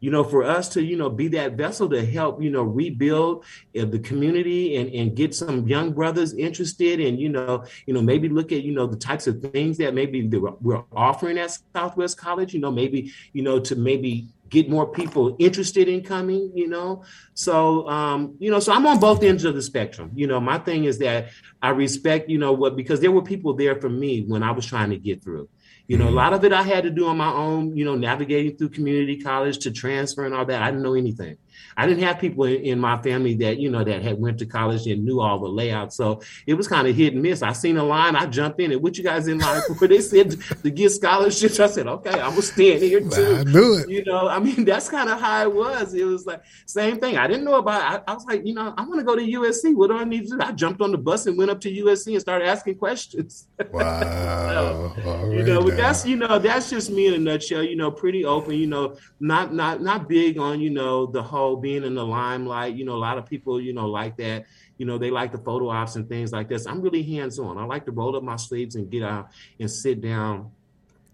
you 0.00 0.10
know, 0.10 0.24
for 0.24 0.42
us 0.42 0.68
to, 0.70 0.82
you 0.82 0.96
know, 0.96 1.10
be 1.10 1.28
that 1.28 1.52
vessel 1.52 1.88
to 1.90 2.04
help, 2.04 2.42
you 2.42 2.50
know, 2.50 2.62
rebuild 2.62 3.44
uh, 3.78 3.84
the 3.84 3.98
community 3.98 4.76
and, 4.76 4.92
and 4.94 5.14
get 5.14 5.34
some 5.34 5.66
young 5.68 5.92
brothers 5.92 6.34
interested 6.34 7.00
and, 7.00 7.20
you 7.20 7.28
know, 7.28 7.64
you 7.86 7.94
know, 7.94 8.02
maybe 8.02 8.28
look 8.28 8.52
at, 8.52 8.62
you 8.62 8.72
know, 8.72 8.86
the 8.86 8.96
types 8.96 9.26
of 9.26 9.40
things 9.40 9.78
that 9.78 9.94
maybe 9.94 10.26
we're 10.26 10.82
offering 10.92 11.38
at 11.38 11.56
Southwest 11.74 12.18
College, 12.18 12.54
you 12.54 12.60
know, 12.60 12.70
maybe, 12.70 13.12
you 13.32 13.42
know, 13.42 13.60
to 13.60 13.76
maybe 13.76 14.28
get 14.50 14.68
more 14.68 14.86
people 14.86 15.36
interested 15.38 15.88
in 15.88 16.02
coming, 16.02 16.50
you 16.54 16.68
know. 16.68 17.04
So, 17.34 17.88
um, 17.88 18.34
you 18.38 18.50
know, 18.50 18.60
so 18.60 18.72
I'm 18.72 18.84
on 18.86 18.98
both 18.98 19.22
ends 19.22 19.44
of 19.44 19.54
the 19.54 19.62
spectrum. 19.62 20.10
You 20.14 20.26
know, 20.26 20.40
my 20.40 20.58
thing 20.58 20.84
is 20.84 20.98
that 20.98 21.28
I 21.62 21.70
respect, 21.70 22.28
you 22.28 22.38
know, 22.38 22.52
what 22.52 22.76
because 22.76 23.00
there 23.00 23.12
were 23.12 23.22
people 23.22 23.54
there 23.54 23.80
for 23.80 23.88
me 23.88 24.22
when 24.22 24.42
I 24.42 24.50
was 24.50 24.66
trying 24.66 24.90
to 24.90 24.98
get 24.98 25.22
through. 25.22 25.48
You 25.90 25.98
know, 25.98 26.04
a 26.04 26.06
mm-hmm. 26.06 26.18
lot 26.18 26.32
of 26.34 26.44
it 26.44 26.52
I 26.52 26.62
had 26.62 26.84
to 26.84 26.90
do 26.90 27.08
on 27.08 27.16
my 27.16 27.32
own, 27.32 27.76
you 27.76 27.84
know, 27.84 27.96
navigating 27.96 28.56
through 28.56 28.68
community 28.68 29.20
college 29.20 29.58
to 29.58 29.72
transfer 29.72 30.24
and 30.24 30.32
all 30.32 30.44
that. 30.44 30.62
I 30.62 30.70
didn't 30.70 30.84
know 30.84 30.94
anything. 30.94 31.36
I 31.76 31.86
didn't 31.86 32.02
have 32.02 32.18
people 32.18 32.44
in, 32.44 32.62
in, 32.62 32.80
my 32.80 33.00
family 33.02 33.34
that 33.36 33.58
you 33.58 33.70
know 33.70 33.84
that 33.84 34.02
had 34.02 34.18
went 34.18 34.38
to 34.38 34.46
college 34.46 34.86
and 34.86 35.04
knew 35.04 35.20
all 35.20 35.38
the 35.38 35.48
layouts. 35.48 35.96
So 35.96 36.22
it 36.46 36.54
was 36.54 36.68
kind 36.68 36.86
of 36.88 36.96
hit 36.96 37.14
and 37.14 37.22
miss. 37.22 37.42
I 37.42 37.52
seen 37.52 37.76
a 37.76 37.84
line, 37.84 38.16
I 38.16 38.26
jump 38.26 38.60
in, 38.60 38.72
it. 38.72 38.80
what 38.80 38.96
you 38.96 39.04
guys 39.04 39.28
in 39.28 39.38
line 39.38 39.62
for? 39.66 39.76
They 39.90 40.00
said 40.00 40.36
to 40.62 40.70
get 40.70 40.90
scholarships. 40.90 41.58
I 41.58 41.66
said, 41.66 41.88
okay, 41.88 42.12
I'm 42.12 42.30
gonna 42.30 42.42
stand 42.42 42.80
here 42.80 43.00
too. 43.00 43.36
I 43.40 43.42
knew 43.42 43.74
it. 43.78 43.88
You 43.88 44.04
know, 44.04 44.28
I 44.28 44.38
mean, 44.38 44.64
that's 44.70 44.88
kind 44.88 45.10
of 45.10 45.20
how 45.20 45.42
it 45.42 45.52
was. 45.52 45.94
It 45.94 46.04
was 46.04 46.26
like 46.26 46.42
same 46.66 47.00
thing. 47.00 47.16
I 47.16 47.26
didn't 47.26 47.44
know 47.44 47.56
about. 47.56 47.82
I, 47.82 48.12
I 48.12 48.14
was 48.14 48.24
like, 48.24 48.46
you 48.46 48.54
know, 48.54 48.72
I 48.76 48.82
want 48.84 49.00
to 49.00 49.04
go 49.04 49.16
to 49.16 49.22
USC. 49.22 49.74
What 49.74 49.88
do 49.88 49.96
I 49.96 50.04
need 50.04 50.28
to 50.28 50.36
do? 50.36 50.40
I 50.40 50.52
jumped 50.52 50.80
on 50.80 50.92
the 50.92 50.98
bus 50.98 51.26
and 51.26 51.36
went 51.36 51.50
up 51.50 51.60
to 51.62 51.70
USC 51.70 52.12
and 52.12 52.20
started 52.20 52.46
asking 52.46 52.76
questions. 52.76 53.48
Wow. 53.72 54.92
so, 54.96 55.30
you 55.30 55.42
know, 55.44 55.62
but 55.62 55.76
that's 55.76 56.04
you 56.04 56.16
know 56.16 56.38
that's 56.38 56.70
just 56.70 56.90
me 56.90 57.06
in 57.06 57.14
a 57.14 57.18
nutshell. 57.18 57.62
You 57.62 57.76
know, 57.76 57.90
pretty 57.90 58.24
open. 58.24 58.54
You 58.54 58.66
know, 58.66 58.96
not 59.20 59.54
not 59.54 59.80
not 59.80 60.08
big 60.08 60.38
on 60.38 60.60
you 60.60 60.70
know 60.70 61.06
the 61.06 61.22
whole 61.22 61.49
being 61.56 61.84
in 61.84 61.94
the 61.94 62.04
limelight. 62.04 62.74
You 62.74 62.84
know, 62.84 62.94
a 62.94 62.98
lot 62.98 63.18
of 63.18 63.26
people 63.26 63.60
you 63.60 63.72
know 63.72 63.86
like 63.86 64.16
that. 64.18 64.46
You 64.78 64.86
know, 64.86 64.98
they 64.98 65.10
like 65.10 65.32
the 65.32 65.38
photo 65.38 65.68
ops 65.68 65.96
and 65.96 66.08
things 66.08 66.32
like 66.32 66.48
this. 66.48 66.66
I'm 66.66 66.80
really 66.80 67.02
hands 67.02 67.38
on. 67.38 67.58
I 67.58 67.64
like 67.64 67.84
to 67.86 67.92
roll 67.92 68.16
up 68.16 68.22
my 68.22 68.36
sleeves 68.36 68.76
and 68.76 68.90
get 68.90 69.02
out 69.02 69.28
and 69.58 69.70
sit 69.70 70.00
down 70.00 70.50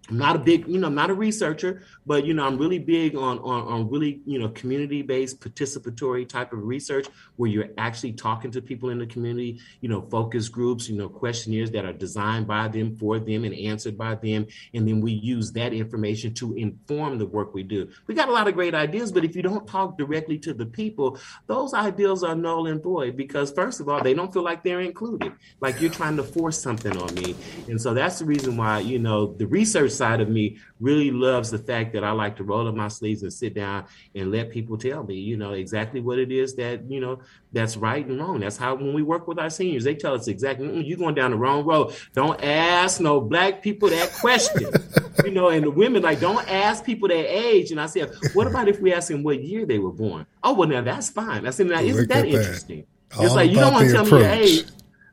I'm 0.08 0.18
not 0.18 0.36
a 0.36 0.38
big, 0.38 0.66
you 0.68 0.78
know, 0.78 0.86
I'm 0.86 0.94
not 0.94 1.10
a 1.10 1.14
researcher, 1.14 1.82
but 2.06 2.24
you 2.24 2.34
know, 2.34 2.46
I'm 2.46 2.58
really 2.58 2.78
big 2.78 3.16
on 3.16 3.38
on, 3.38 3.68
on 3.68 3.90
really, 3.90 4.20
you 4.24 4.38
know, 4.38 4.48
community-based 4.50 5.40
participatory 5.40 6.28
type 6.28 6.52
of 6.52 6.62
research 6.64 7.08
where 7.36 7.50
you're 7.50 7.68
actually 7.78 8.12
talking 8.12 8.50
to 8.52 8.62
people 8.62 8.90
in 8.90 8.98
the 8.98 9.06
community, 9.06 9.60
you 9.80 9.88
know, 9.88 10.02
focus 10.02 10.48
groups, 10.48 10.88
you 10.88 10.96
know, 10.96 11.08
questionnaires 11.08 11.70
that 11.72 11.84
are 11.84 11.92
designed 11.92 12.46
by 12.46 12.68
them 12.68 12.96
for 12.96 13.18
them 13.18 13.44
and 13.44 13.54
answered 13.54 13.98
by 13.98 14.14
them. 14.14 14.46
And 14.74 14.86
then 14.86 15.00
we 15.00 15.12
use 15.12 15.52
that 15.52 15.72
information 15.72 16.34
to 16.34 16.54
inform 16.54 17.18
the 17.18 17.26
work 17.26 17.52
we 17.52 17.62
do. 17.62 17.88
We 18.06 18.14
got 18.14 18.28
a 18.28 18.32
lot 18.32 18.48
of 18.48 18.54
great 18.54 18.74
ideas, 18.74 19.10
but 19.10 19.24
if 19.24 19.34
you 19.34 19.42
don't 19.42 19.66
talk 19.66 19.98
directly 19.98 20.38
to 20.38 20.54
the 20.54 20.66
people, 20.66 21.18
those 21.46 21.74
ideas 21.74 22.22
are 22.22 22.34
null 22.34 22.66
and 22.66 22.82
void 22.82 23.16
because 23.16 23.52
first 23.52 23.80
of 23.80 23.88
all, 23.88 24.02
they 24.02 24.14
don't 24.14 24.32
feel 24.32 24.42
like 24.42 24.62
they're 24.62 24.80
included. 24.80 25.32
Like 25.60 25.80
you're 25.80 25.90
trying 25.90 26.16
to 26.16 26.22
force 26.22 26.58
something 26.58 26.96
on 26.96 27.12
me. 27.14 27.34
And 27.68 27.80
so 27.80 27.92
that's 27.94 28.20
the 28.20 28.24
reason 28.24 28.56
why, 28.56 28.80
you 28.80 28.98
know, 28.98 29.34
the 29.34 29.46
research 29.46 29.95
side 29.96 30.20
of 30.20 30.28
me 30.28 30.58
really 30.80 31.10
loves 31.10 31.50
the 31.50 31.58
fact 31.58 31.92
that 31.94 32.04
I 32.04 32.12
like 32.12 32.36
to 32.36 32.44
roll 32.44 32.68
up 32.68 32.74
my 32.74 32.88
sleeves 32.88 33.22
and 33.22 33.32
sit 33.32 33.54
down 33.54 33.86
and 34.14 34.30
let 34.30 34.50
people 34.50 34.76
tell 34.76 35.02
me, 35.02 35.14
you 35.14 35.36
know, 35.36 35.52
exactly 35.52 36.00
what 36.00 36.18
it 36.18 36.30
is 36.30 36.54
that, 36.56 36.88
you 36.90 37.00
know, 37.00 37.20
that's 37.52 37.76
right 37.76 38.06
and 38.06 38.18
wrong. 38.18 38.40
That's 38.40 38.56
how 38.56 38.74
when 38.74 38.92
we 38.92 39.02
work 39.02 39.26
with 39.26 39.38
our 39.38 39.50
seniors, 39.50 39.84
they 39.84 39.94
tell 39.94 40.14
us 40.14 40.28
exactly, 40.28 40.68
mm, 40.68 40.86
you're 40.86 40.98
going 40.98 41.14
down 41.14 41.30
the 41.30 41.36
wrong 41.36 41.64
road. 41.64 41.94
Don't 42.14 42.42
ask 42.42 43.00
no 43.00 43.20
black 43.20 43.62
people 43.62 43.88
that 43.88 44.12
question. 44.12 44.70
you 45.24 45.30
know, 45.30 45.48
and 45.48 45.64
the 45.64 45.70
women 45.70 46.02
like, 46.02 46.20
don't 46.20 46.46
ask 46.50 46.84
people 46.84 47.08
their 47.08 47.26
age. 47.26 47.70
And 47.70 47.80
I 47.80 47.86
said, 47.86 48.12
what 48.34 48.46
about 48.46 48.68
if 48.68 48.80
we 48.80 48.92
ask 48.92 49.08
them 49.08 49.22
what 49.22 49.42
year 49.42 49.64
they 49.66 49.78
were 49.78 49.92
born? 49.92 50.26
Oh, 50.42 50.52
well, 50.52 50.68
now 50.68 50.82
that's 50.82 51.10
fine. 51.10 51.46
I 51.46 51.50
said, 51.50 51.66
now, 51.66 51.80
isn't 51.80 52.08
that 52.08 52.26
interesting? 52.26 52.86
That. 53.10 53.24
It's 53.24 53.34
like, 53.34 53.50
you 53.50 53.56
don't 53.56 53.72
want 53.72 53.86
to 53.86 53.92
tell 53.92 54.04
me 54.04 54.10
your 54.10 54.28
age 54.28 54.66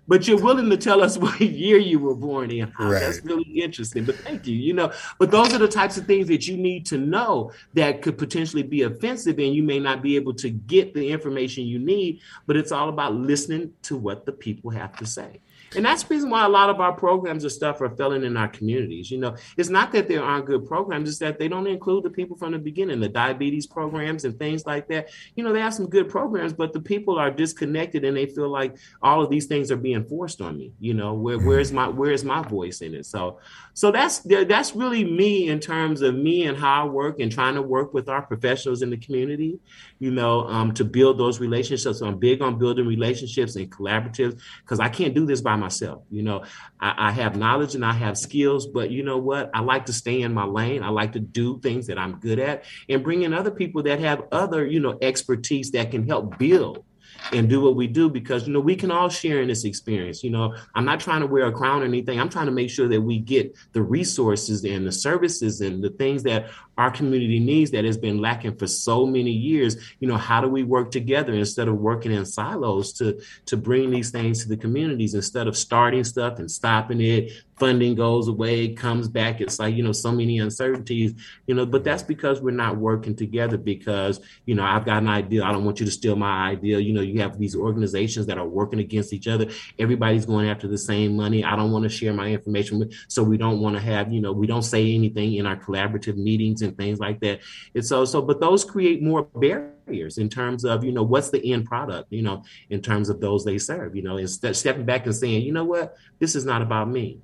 but 0.07 0.27
you're 0.27 0.41
willing 0.41 0.69
to 0.69 0.77
tell 0.77 1.01
us 1.01 1.17
what 1.23 1.39
year 1.39 1.77
you 1.77 1.99
were 1.99 2.15
born 2.15 2.51
in. 2.51 2.71
Right. 2.83 2.99
That's 2.99 3.23
really 3.23 3.61
interesting. 3.61 4.03
But 4.03 4.15
thank 4.15 4.45
you. 4.45 4.55
You 4.55 4.73
know, 4.73 4.91
but 5.17 5.31
those 5.31 5.53
are 5.53 5.57
the 5.57 5.67
types 5.67 5.97
of 5.97 6.05
things 6.05 6.27
that 6.27 6.47
you 6.47 6.57
need 6.57 6.85
to 6.87 6.97
know 6.97 7.51
that 7.75 8.01
could 8.01 8.17
potentially 8.17 8.63
be 8.63 8.81
offensive, 8.81 9.39
and 9.39 9.55
you 9.55 9.63
may 9.63 9.79
not 9.79 10.01
be 10.01 10.15
able 10.15 10.33
to 10.35 10.49
get 10.49 10.93
the 10.93 11.09
information 11.09 11.65
you 11.65 11.79
need. 11.79 12.19
But 12.45 12.57
it's 12.57 12.71
all 12.71 12.89
about 12.89 13.15
listening 13.15 13.73
to 13.83 13.95
what 13.95 14.25
the 14.25 14.33
people 14.33 14.69
have 14.71 14.95
to 14.97 15.05
say. 15.05 15.39
And 15.75 15.85
that's 15.85 16.03
the 16.03 16.15
reason 16.15 16.29
why 16.29 16.45
a 16.45 16.49
lot 16.49 16.69
of 16.69 16.79
our 16.79 16.93
programs 16.93 17.43
and 17.43 17.51
stuff 17.51 17.81
are 17.81 17.89
failing 17.89 18.23
in 18.23 18.37
our 18.37 18.47
communities. 18.47 19.11
You 19.11 19.19
know, 19.19 19.35
it's 19.57 19.69
not 19.69 19.91
that 19.93 20.07
there 20.07 20.23
aren't 20.23 20.45
good 20.45 20.65
programs, 20.65 21.09
it's 21.09 21.19
that 21.19 21.39
they 21.39 21.47
don't 21.47 21.67
include 21.67 22.03
the 22.03 22.09
people 22.09 22.37
from 22.37 22.51
the 22.51 22.59
beginning, 22.59 22.99
the 22.99 23.09
diabetes 23.09 23.67
programs 23.67 24.25
and 24.25 24.37
things 24.37 24.65
like 24.65 24.87
that. 24.89 25.09
You 25.35 25.43
know, 25.43 25.53
they 25.53 25.61
have 25.61 25.73
some 25.73 25.89
good 25.89 26.09
programs, 26.09 26.53
but 26.53 26.73
the 26.73 26.81
people 26.81 27.17
are 27.17 27.31
disconnected 27.31 28.05
and 28.05 28.15
they 28.15 28.25
feel 28.25 28.49
like 28.49 28.77
all 29.01 29.23
of 29.23 29.29
these 29.29 29.45
things 29.45 29.71
are 29.71 29.77
being 29.77 30.05
forced 30.05 30.41
on 30.41 30.57
me. 30.57 30.71
You 30.79 30.93
know, 30.93 31.13
where, 31.13 31.39
where's 31.39 31.71
my 31.71 31.87
where's 31.87 32.23
my 32.23 32.41
voice 32.41 32.81
in 32.81 32.93
it? 32.93 33.05
So 33.05 33.39
so 33.73 33.91
that's 33.91 34.19
that's 34.19 34.75
really 34.75 35.03
me 35.03 35.49
in 35.49 35.59
terms 35.59 36.01
of 36.01 36.15
me 36.15 36.45
and 36.45 36.57
how 36.57 36.83
I 36.83 36.85
work 36.85 37.19
and 37.19 37.31
trying 37.31 37.55
to 37.55 37.61
work 37.61 37.93
with 37.93 38.07
our 38.07 38.21
professionals 38.21 38.81
in 38.81 38.89
the 38.89 38.97
community, 38.97 39.59
you 39.99 40.11
know, 40.11 40.47
um, 40.47 40.73
to 40.75 40.85
build 40.85 41.17
those 41.17 41.39
relationships. 41.39 41.99
So 41.99 42.05
I'm 42.05 42.19
big 42.19 42.41
on 42.41 42.59
building 42.59 42.85
relationships 42.85 43.55
and 43.55 43.71
collaboratives 43.71 44.39
because 44.61 44.79
I 44.79 44.89
can't 44.89 45.13
do 45.13 45.25
this 45.25 45.41
by 45.41 45.55
myself. 45.55 45.62
You 46.11 46.23
know, 46.23 46.43
I, 46.79 47.09
I, 47.09 47.11
have 47.11 47.35
knowledge 47.35 47.75
and 47.75 47.85
I 47.85 47.93
have 47.93 48.17
skills, 48.17 48.67
but 48.67 48.91
you 48.91 49.03
know 49.03 49.17
what? 49.17 49.51
I 49.53 49.61
like 49.61 49.85
to 49.87 49.93
stay 49.93 50.21
in 50.21 50.33
my 50.33 50.45
lane. 50.45 50.83
I 50.83 50.89
like 50.89 51.13
to 51.13 51.19
do 51.19 51.59
things 51.59 51.87
that 51.87 51.97
I'm 51.97 52.19
good 52.19 52.39
at 52.39 52.63
and 52.89 53.03
bring 53.03 53.23
in 53.23 53.33
other 53.33 53.51
people 53.51 53.83
that 53.83 53.99
have 53.99 54.23
other, 54.31 54.65
you 54.65 54.79
know, 54.79 54.97
expertise 55.01 55.71
that 55.71 55.91
can 55.91 56.07
help 56.07 56.37
build 56.37 56.83
and 57.31 57.49
do 57.49 57.61
what 57.61 57.75
we 57.75 57.87
do 57.87 58.09
because 58.09 58.47
you 58.47 58.53
know 58.53 58.59
we 58.59 58.75
can 58.75 58.91
all 58.91 59.09
share 59.09 59.41
in 59.41 59.47
this 59.47 59.63
experience 59.63 60.23
you 60.23 60.29
know. 60.29 60.55
I'm 60.75 60.85
not 60.85 60.99
trying 60.99 61.21
to 61.21 61.27
wear 61.27 61.45
a 61.45 61.51
crown 61.51 61.81
or 61.81 61.85
anything. 61.85 62.19
I'm 62.19 62.29
trying 62.29 62.47
to 62.47 62.51
make 62.51 62.69
sure 62.69 62.87
that 62.87 63.01
we 63.01 63.19
get 63.19 63.55
the 63.73 63.81
resources 63.81 64.63
and 64.63 64.85
the 64.85 64.91
services 64.91 65.61
and 65.61 65.83
the 65.83 65.89
things 65.89 66.23
that 66.23 66.49
our 66.77 66.89
community 66.89 67.39
needs 67.39 67.71
that 67.71 67.85
has 67.85 67.97
been 67.97 68.17
lacking 68.17 68.55
for 68.55 68.65
so 68.65 69.05
many 69.05 69.31
years. 69.31 69.77
You 69.99 70.07
know 70.07 70.17
how 70.17 70.41
do 70.41 70.47
we 70.47 70.63
work 70.63 70.91
together 70.91 71.33
instead 71.33 71.67
of 71.67 71.75
working 71.75 72.11
in 72.11 72.25
silos 72.25 72.93
to 72.93 73.19
to 73.45 73.57
bring 73.57 73.91
these 73.91 74.11
things 74.11 74.43
to 74.43 74.49
the 74.49 74.57
communities 74.57 75.13
instead 75.13 75.47
of 75.47 75.57
starting 75.57 76.03
stuff 76.03 76.39
and 76.39 76.49
stopping 76.49 77.01
it 77.01 77.31
funding 77.57 77.95
goes 77.95 78.27
away 78.27 78.73
comes 78.73 79.07
back 79.07 79.41
it's 79.41 79.59
like 79.59 79.75
you 79.75 79.83
know 79.83 79.91
so 79.91 80.11
many 80.11 80.39
uncertainties 80.39 81.13
you 81.47 81.55
know 81.55 81.65
but 81.65 81.83
that's 81.83 82.03
because 82.03 82.41
we're 82.41 82.51
not 82.51 82.77
working 82.77 83.15
together 83.15 83.57
because 83.57 84.19
you 84.45 84.55
know 84.55 84.63
i've 84.63 84.85
got 84.85 85.01
an 85.01 85.09
idea 85.09 85.43
i 85.43 85.51
don't 85.51 85.65
want 85.65 85.79
you 85.79 85.85
to 85.85 85.91
steal 85.91 86.15
my 86.15 86.49
idea 86.49 86.79
you 86.79 86.93
know 86.93 87.01
you 87.01 87.19
have 87.19 87.37
these 87.39 87.55
organizations 87.55 88.25
that 88.25 88.37
are 88.37 88.47
working 88.47 88.79
against 88.79 89.13
each 89.13 89.27
other 89.27 89.47
everybody's 89.79 90.25
going 90.25 90.49
after 90.49 90.67
the 90.67 90.77
same 90.77 91.15
money 91.15 91.43
i 91.43 91.55
don't 91.55 91.71
want 91.71 91.83
to 91.83 91.89
share 91.89 92.13
my 92.13 92.27
information 92.27 92.79
with 92.79 92.93
so 93.07 93.23
we 93.23 93.37
don't 93.37 93.59
want 93.59 93.75
to 93.75 93.81
have 93.81 94.11
you 94.11 94.21
know 94.21 94.31
we 94.31 94.47
don't 94.47 94.63
say 94.63 94.93
anything 94.93 95.35
in 95.35 95.45
our 95.45 95.55
collaborative 95.55 96.17
meetings 96.17 96.61
and 96.61 96.75
things 96.77 96.99
like 96.99 97.19
that. 97.21 97.41
And 97.75 97.85
so, 97.85 98.05
so, 98.05 98.21
but 98.21 98.39
those 98.39 98.63
create 98.65 99.01
more 99.01 99.23
barriers 99.35 100.17
in 100.17 100.29
terms 100.29 100.65
of, 100.65 100.83
you 100.83 100.91
know, 100.91 101.03
what's 101.03 101.29
the 101.29 101.53
end 101.53 101.65
product, 101.65 102.11
you 102.11 102.21
know, 102.21 102.43
in 102.69 102.81
terms 102.81 103.09
of 103.09 103.19
those 103.19 103.45
they 103.45 103.57
serve, 103.57 103.95
you 103.95 104.01
know, 104.01 104.17
instead 104.17 104.55
stepping 104.55 104.85
back 104.85 105.05
and 105.05 105.15
saying, 105.15 105.43
you 105.43 105.53
know 105.53 105.65
what, 105.65 105.95
this 106.19 106.35
is 106.35 106.45
not 106.45 106.61
about 106.61 106.89
me. 106.89 107.19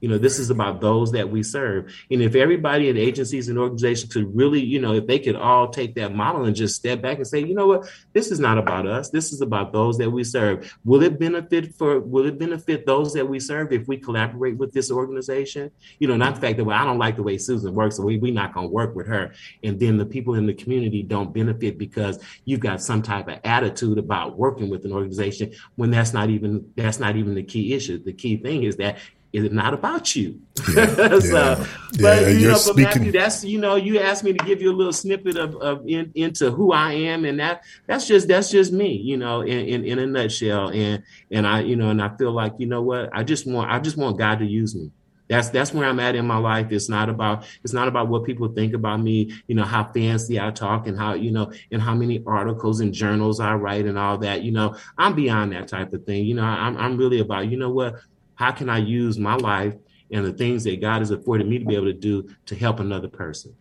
You 0.00 0.08
know, 0.08 0.18
this 0.18 0.38
is 0.38 0.50
about 0.50 0.80
those 0.80 1.12
that 1.12 1.30
we 1.30 1.42
serve. 1.42 1.94
And 2.10 2.22
if 2.22 2.34
everybody 2.34 2.88
in 2.88 2.96
agencies 2.96 3.48
and 3.48 3.58
organizations 3.58 4.12
could 4.12 4.34
really, 4.34 4.60
you 4.60 4.80
know, 4.80 4.94
if 4.94 5.06
they 5.06 5.18
could 5.18 5.36
all 5.36 5.68
take 5.68 5.94
that 5.96 6.14
model 6.14 6.44
and 6.44 6.56
just 6.56 6.76
step 6.76 7.02
back 7.02 7.18
and 7.18 7.26
say, 7.26 7.40
you 7.40 7.54
know 7.54 7.66
what, 7.66 7.88
this 8.12 8.30
is 8.30 8.40
not 8.40 8.58
about 8.58 8.86
us. 8.86 9.10
This 9.10 9.32
is 9.32 9.40
about 9.40 9.72
those 9.72 9.98
that 9.98 10.10
we 10.10 10.24
serve. 10.24 10.74
Will 10.84 11.02
it 11.02 11.18
benefit 11.18 11.74
for 11.74 12.00
will 12.00 12.26
it 12.26 12.38
benefit 12.38 12.86
those 12.86 13.12
that 13.14 13.28
we 13.28 13.38
serve 13.38 13.72
if 13.72 13.86
we 13.88 13.96
collaborate 13.96 14.56
with 14.56 14.72
this 14.72 14.90
organization? 14.90 15.70
You 15.98 16.08
know, 16.08 16.16
not 16.16 16.36
the 16.36 16.40
fact 16.40 16.56
that 16.56 16.64
well, 16.64 16.80
I 16.80 16.84
don't 16.84 16.98
like 16.98 17.16
the 17.16 17.22
way 17.22 17.38
Susan 17.38 17.74
works, 17.74 17.96
so 17.96 18.02
we 18.02 18.18
we 18.18 18.30
not 18.30 18.54
gonna 18.54 18.68
work 18.68 18.94
with 18.94 19.06
her. 19.06 19.32
And 19.62 19.78
then 19.78 19.98
the 19.98 20.06
people 20.06 20.34
in 20.34 20.46
the 20.46 20.54
community 20.54 21.02
don't 21.02 21.32
benefit 21.32 21.78
because 21.78 22.22
you've 22.44 22.60
got 22.60 22.82
some 22.82 23.02
type 23.02 23.28
of 23.28 23.38
attitude 23.44 23.98
about 23.98 24.38
working 24.38 24.70
with 24.70 24.84
an 24.84 24.92
organization 24.92 25.52
when 25.76 25.90
that's 25.90 26.12
not 26.12 26.30
even 26.30 26.70
that's 26.76 26.98
not 27.00 27.16
even 27.16 27.34
the 27.34 27.42
key 27.42 27.74
issue. 27.74 28.02
The 28.02 28.12
key 28.12 28.36
thing 28.36 28.62
is 28.62 28.76
that 28.76 28.98
is 29.32 29.44
it 29.44 29.52
not 29.52 29.74
about 29.74 30.16
you? 30.16 30.40
Yeah, 30.74 30.86
so, 31.18 31.28
yeah, 31.28 31.66
but 32.00 32.22
yeah, 32.22 32.28
you 32.28 32.48
know, 32.48 32.52
but 32.54 32.58
speaking... 32.58 32.84
Matthew, 32.84 33.12
that's 33.12 33.44
you 33.44 33.60
know, 33.60 33.76
you 33.76 34.00
asked 34.00 34.24
me 34.24 34.32
to 34.32 34.44
give 34.44 34.60
you 34.60 34.72
a 34.72 34.76
little 34.76 34.92
snippet 34.92 35.36
of, 35.36 35.54
of 35.56 35.86
in, 35.88 36.10
into 36.14 36.50
who 36.50 36.72
I 36.72 36.92
am, 36.92 37.24
and 37.24 37.38
that 37.38 37.62
that's 37.86 38.06
just 38.06 38.28
that's 38.28 38.50
just 38.50 38.72
me, 38.72 38.92
you 38.92 39.16
know, 39.16 39.42
in, 39.42 39.58
in, 39.66 39.84
in 39.84 39.98
a 39.98 40.06
nutshell. 40.06 40.70
And 40.70 41.02
and 41.30 41.46
I, 41.46 41.60
you 41.60 41.76
know, 41.76 41.90
and 41.90 42.02
I 42.02 42.16
feel 42.16 42.32
like 42.32 42.54
you 42.58 42.66
know 42.66 42.82
what, 42.82 43.10
I 43.12 43.22
just 43.22 43.46
want 43.46 43.70
I 43.70 43.78
just 43.78 43.96
want 43.96 44.18
God 44.18 44.40
to 44.40 44.46
use 44.46 44.74
me. 44.74 44.90
That's 45.30 45.48
that's 45.48 45.72
where 45.72 45.88
I'm 45.88 46.00
at 46.00 46.16
in 46.16 46.26
my 46.26 46.38
life. 46.38 46.72
It's 46.72 46.88
not 46.88 47.08
about 47.08 47.44
it's 47.62 47.72
not 47.72 47.86
about 47.86 48.08
what 48.08 48.24
people 48.24 48.48
think 48.48 48.74
about 48.74 49.00
me, 49.00 49.32
you 49.46 49.54
know, 49.54 49.62
how 49.62 49.84
fancy 49.84 50.40
I 50.40 50.50
talk 50.50 50.88
and 50.88 50.98
how, 50.98 51.14
you 51.14 51.30
know, 51.30 51.52
and 51.70 51.80
how 51.80 51.94
many 51.94 52.20
articles 52.26 52.80
and 52.80 52.92
journals 52.92 53.38
I 53.38 53.54
write 53.54 53.86
and 53.86 53.96
all 53.96 54.18
that. 54.18 54.42
You 54.42 54.50
know, 54.50 54.74
I'm 54.98 55.14
beyond 55.14 55.52
that 55.52 55.68
type 55.68 55.92
of 55.92 56.04
thing. 56.04 56.26
You 56.26 56.34
know, 56.34 56.42
I'm 56.42 56.76
I'm 56.76 56.96
really 56.96 57.20
about, 57.20 57.48
you 57.48 57.56
know 57.56 57.70
what, 57.70 58.00
how 58.40 58.50
can 58.50 58.70
I 58.70 58.78
use 58.78 59.18
my 59.18 59.34
life 59.34 59.74
and 60.10 60.24
the 60.24 60.32
things 60.32 60.64
that 60.64 60.80
God 60.80 61.00
has 61.00 61.10
afforded 61.10 61.46
me 61.46 61.58
to 61.58 61.64
be 61.66 61.74
able 61.74 61.84
to 61.84 61.92
do 61.92 62.26
to 62.46 62.56
help 62.56 62.80
another 62.80 63.06
person? 63.06 63.54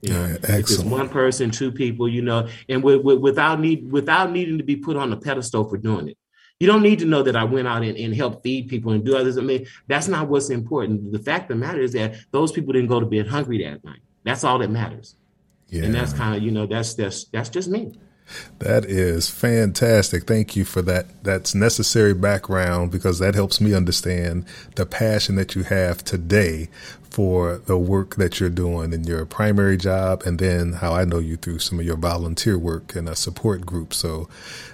You 0.00 0.12
know, 0.12 0.26
yeah, 0.26 0.56
it's 0.56 0.80
one 0.80 1.08
person, 1.08 1.52
two 1.52 1.70
people, 1.70 2.08
you 2.08 2.22
know, 2.22 2.48
and 2.68 2.82
with, 2.82 3.02
with, 3.02 3.20
without 3.20 3.60
need 3.60 3.92
without 3.92 4.32
needing 4.32 4.58
to 4.58 4.64
be 4.64 4.74
put 4.74 4.96
on 4.96 5.12
a 5.12 5.16
pedestal 5.16 5.68
for 5.68 5.78
doing 5.78 6.08
it. 6.08 6.18
You 6.58 6.66
don't 6.66 6.82
need 6.82 6.98
to 6.98 7.04
know 7.04 7.22
that 7.22 7.36
I 7.36 7.44
went 7.44 7.68
out 7.68 7.84
and, 7.84 7.96
and 7.96 8.12
helped 8.12 8.42
feed 8.42 8.68
people 8.68 8.90
and 8.90 9.04
do 9.04 9.16
others. 9.16 9.38
I 9.38 9.42
mean, 9.42 9.66
that's 9.86 10.08
not 10.08 10.28
what's 10.28 10.50
important. 10.50 11.12
The 11.12 11.20
fact 11.20 11.44
of 11.44 11.56
the 11.56 11.64
matter 11.64 11.80
is 11.80 11.92
that 11.92 12.16
those 12.32 12.50
people 12.50 12.72
didn't 12.72 12.88
go 12.88 12.98
to 12.98 13.06
bed 13.06 13.28
hungry 13.28 13.62
that 13.62 13.84
night. 13.84 14.00
That's 14.24 14.42
all 14.42 14.58
that 14.58 14.70
matters. 14.70 15.14
Yeah. 15.68 15.84
And 15.84 15.94
that's 15.94 16.12
kind 16.12 16.36
of, 16.36 16.42
you 16.42 16.50
know, 16.50 16.66
that's 16.66 16.94
that's 16.94 17.26
that's 17.26 17.50
just 17.50 17.68
me. 17.68 17.92
That 18.58 18.84
is 18.84 19.28
fantastic. 19.28 20.26
Thank 20.26 20.56
you 20.56 20.64
for 20.64 20.82
that. 20.82 21.06
That's 21.22 21.54
necessary 21.54 22.14
background 22.14 22.90
because 22.90 23.18
that 23.18 23.34
helps 23.34 23.60
me 23.60 23.74
understand 23.74 24.44
the 24.76 24.86
passion 24.86 25.36
that 25.36 25.54
you 25.54 25.64
have 25.64 26.04
today 26.04 26.68
for 27.12 27.58
the 27.58 27.76
work 27.76 28.16
that 28.16 28.40
you're 28.40 28.48
doing 28.48 28.94
in 28.94 29.04
your 29.04 29.26
primary 29.26 29.76
job 29.76 30.22
and 30.24 30.38
then 30.38 30.72
how 30.72 30.94
I 30.94 31.04
know 31.04 31.18
you 31.18 31.36
through 31.36 31.58
some 31.58 31.78
of 31.78 31.84
your 31.84 31.98
volunteer 31.98 32.56
work 32.56 32.96
in 32.96 33.06
a 33.06 33.14
support 33.14 33.66
group. 33.66 33.92
So 33.92 34.30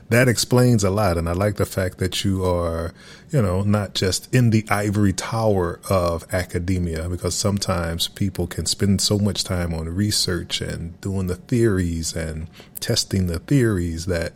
that 0.08 0.28
explains 0.28 0.84
a 0.84 0.90
lot. 0.90 1.18
And 1.18 1.28
I 1.28 1.32
like 1.32 1.56
the 1.56 1.66
fact 1.66 1.98
that 1.98 2.24
you 2.24 2.44
are, 2.44 2.94
you 3.30 3.42
know, 3.42 3.62
not 3.62 3.94
just 3.94 4.32
in 4.32 4.50
the 4.50 4.64
ivory 4.70 5.12
tower 5.12 5.80
of 5.90 6.32
academia, 6.32 7.08
because 7.08 7.34
sometimes 7.34 8.06
people 8.06 8.46
can 8.46 8.66
spend 8.66 9.00
so 9.00 9.18
much 9.18 9.42
time 9.42 9.74
on 9.74 9.88
research 9.88 10.60
and 10.60 10.98
doing 11.00 11.26
the 11.26 11.34
theories 11.34 12.14
and 12.14 12.46
testing 12.78 13.26
the 13.26 13.40
theories 13.40 14.06
that 14.06 14.32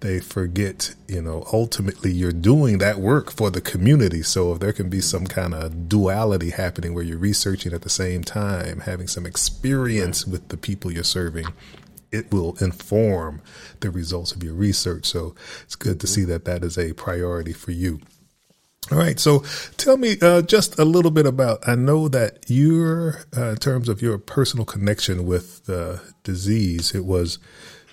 they 0.00 0.20
forget, 0.20 0.94
you 1.08 1.22
know, 1.22 1.46
ultimately 1.52 2.12
you're 2.12 2.32
doing 2.32 2.78
that 2.78 2.98
work 2.98 3.32
for 3.32 3.50
the 3.50 3.60
community. 3.60 4.22
So 4.22 4.52
if 4.52 4.60
there 4.60 4.72
can 4.72 4.88
be 4.88 5.00
some 5.00 5.26
kind 5.26 5.54
of 5.54 5.88
duality 5.88 6.50
happening 6.50 6.94
where 6.94 7.04
you're 7.04 7.18
researching 7.18 7.72
at 7.72 7.82
the 7.82 7.88
same 7.88 8.22
time, 8.22 8.80
having 8.80 9.08
some 9.08 9.26
experience 9.26 10.26
with 10.26 10.48
the 10.48 10.56
people 10.56 10.92
you're 10.92 11.04
serving, 11.04 11.46
it 12.12 12.32
will 12.32 12.56
inform 12.60 13.42
the 13.80 13.90
results 13.90 14.32
of 14.32 14.42
your 14.42 14.54
research. 14.54 15.06
So 15.06 15.34
it's 15.64 15.76
good 15.76 16.00
to 16.00 16.06
see 16.06 16.24
that 16.24 16.44
that 16.44 16.62
is 16.62 16.78
a 16.78 16.92
priority 16.92 17.52
for 17.52 17.72
you. 17.72 18.00
All 18.92 18.98
right. 18.98 19.18
So 19.18 19.40
tell 19.76 19.96
me 19.96 20.16
uh, 20.22 20.42
just 20.42 20.78
a 20.78 20.84
little 20.84 21.10
bit 21.10 21.26
about, 21.26 21.66
I 21.68 21.74
know 21.74 22.06
that 22.08 22.44
you're, 22.46 23.24
uh, 23.36 23.50
in 23.50 23.56
terms 23.56 23.88
of 23.88 24.00
your 24.00 24.16
personal 24.16 24.64
connection 24.64 25.26
with 25.26 25.66
the 25.66 26.00
disease, 26.22 26.94
it 26.94 27.04
was 27.04 27.40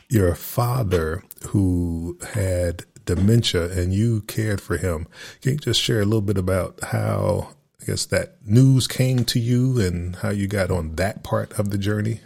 your 0.09 0.35
father 0.35 1.23
who 1.47 2.17
had 2.33 2.85
dementia 3.05 3.71
and 3.71 3.93
you 3.93 4.21
cared 4.21 4.61
for 4.61 4.77
him. 4.77 5.07
Can 5.41 5.53
you 5.53 5.57
just 5.57 5.81
share 5.81 6.01
a 6.01 6.05
little 6.05 6.21
bit 6.21 6.37
about 6.37 6.79
how, 6.83 7.49
I 7.81 7.85
guess, 7.85 8.05
that 8.07 8.37
news 8.45 8.87
came 8.87 9.25
to 9.25 9.39
you 9.39 9.79
and 9.79 10.15
how 10.17 10.29
you 10.29 10.47
got 10.47 10.71
on 10.71 10.95
that 10.95 11.23
part 11.23 11.57
of 11.59 11.69
the 11.69 11.77
journey? 11.77 12.21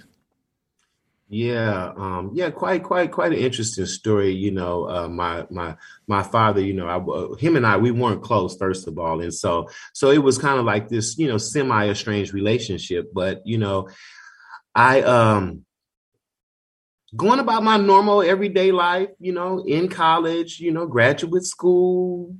Yeah, 1.29 1.91
um, 1.97 2.31
yeah, 2.33 2.51
quite, 2.51 2.83
quite, 2.83 3.11
quite 3.11 3.33
an 3.33 3.39
interesting 3.39 3.85
story. 3.85 4.31
You 4.31 4.51
know, 4.51 4.89
uh, 4.89 5.09
my 5.09 5.45
my 5.51 5.75
my 6.07 6.23
father. 6.23 6.61
You 6.61 6.73
know, 6.73 6.87
I, 6.87 6.95
uh, 6.95 7.35
him 7.35 7.57
and 7.57 7.67
I, 7.67 7.75
we 7.75 7.91
weren't 7.91 8.23
close, 8.23 8.55
first 8.55 8.87
of 8.87 8.97
all, 8.97 9.19
and 9.19 9.33
so 9.33 9.69
so 9.93 10.09
it 10.09 10.19
was 10.19 10.37
kind 10.37 10.57
of 10.57 10.63
like 10.63 10.87
this, 10.87 11.17
you 11.17 11.27
know, 11.27 11.37
semi 11.37 11.89
estranged 11.89 12.33
relationship. 12.33 13.11
But 13.13 13.41
you 13.45 13.57
know, 13.57 13.89
I 14.73 15.01
um 15.01 15.65
going 17.15 17.39
about 17.39 17.63
my 17.63 17.77
normal 17.77 18.21
everyday 18.21 18.71
life, 18.71 19.09
you 19.19 19.31
know, 19.31 19.63
in 19.65 19.87
college, 19.87 20.59
you 20.59 20.71
know, 20.71 20.85
graduate 20.85 21.45
school, 21.45 22.35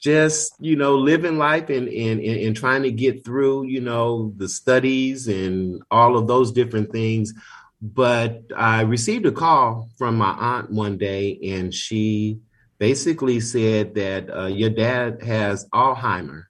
just, 0.00 0.54
you 0.60 0.76
know, 0.76 0.96
living 0.96 1.38
life 1.38 1.70
and, 1.70 1.88
and, 1.88 2.20
and, 2.20 2.54
trying 2.54 2.82
to 2.82 2.90
get 2.90 3.24
through, 3.24 3.64
you 3.64 3.80
know, 3.80 4.34
the 4.36 4.48
studies 4.48 5.28
and 5.28 5.82
all 5.90 6.18
of 6.18 6.26
those 6.26 6.52
different 6.52 6.92
things. 6.92 7.32
But 7.80 8.42
I 8.54 8.82
received 8.82 9.24
a 9.24 9.32
call 9.32 9.88
from 9.96 10.16
my 10.16 10.32
aunt 10.32 10.70
one 10.70 10.98
day, 10.98 11.38
and 11.44 11.72
she 11.72 12.40
basically 12.78 13.40
said 13.40 13.94
that 13.94 14.30
uh, 14.30 14.46
your 14.46 14.70
dad 14.70 15.22
has 15.22 15.66
Alzheimer 15.70 16.44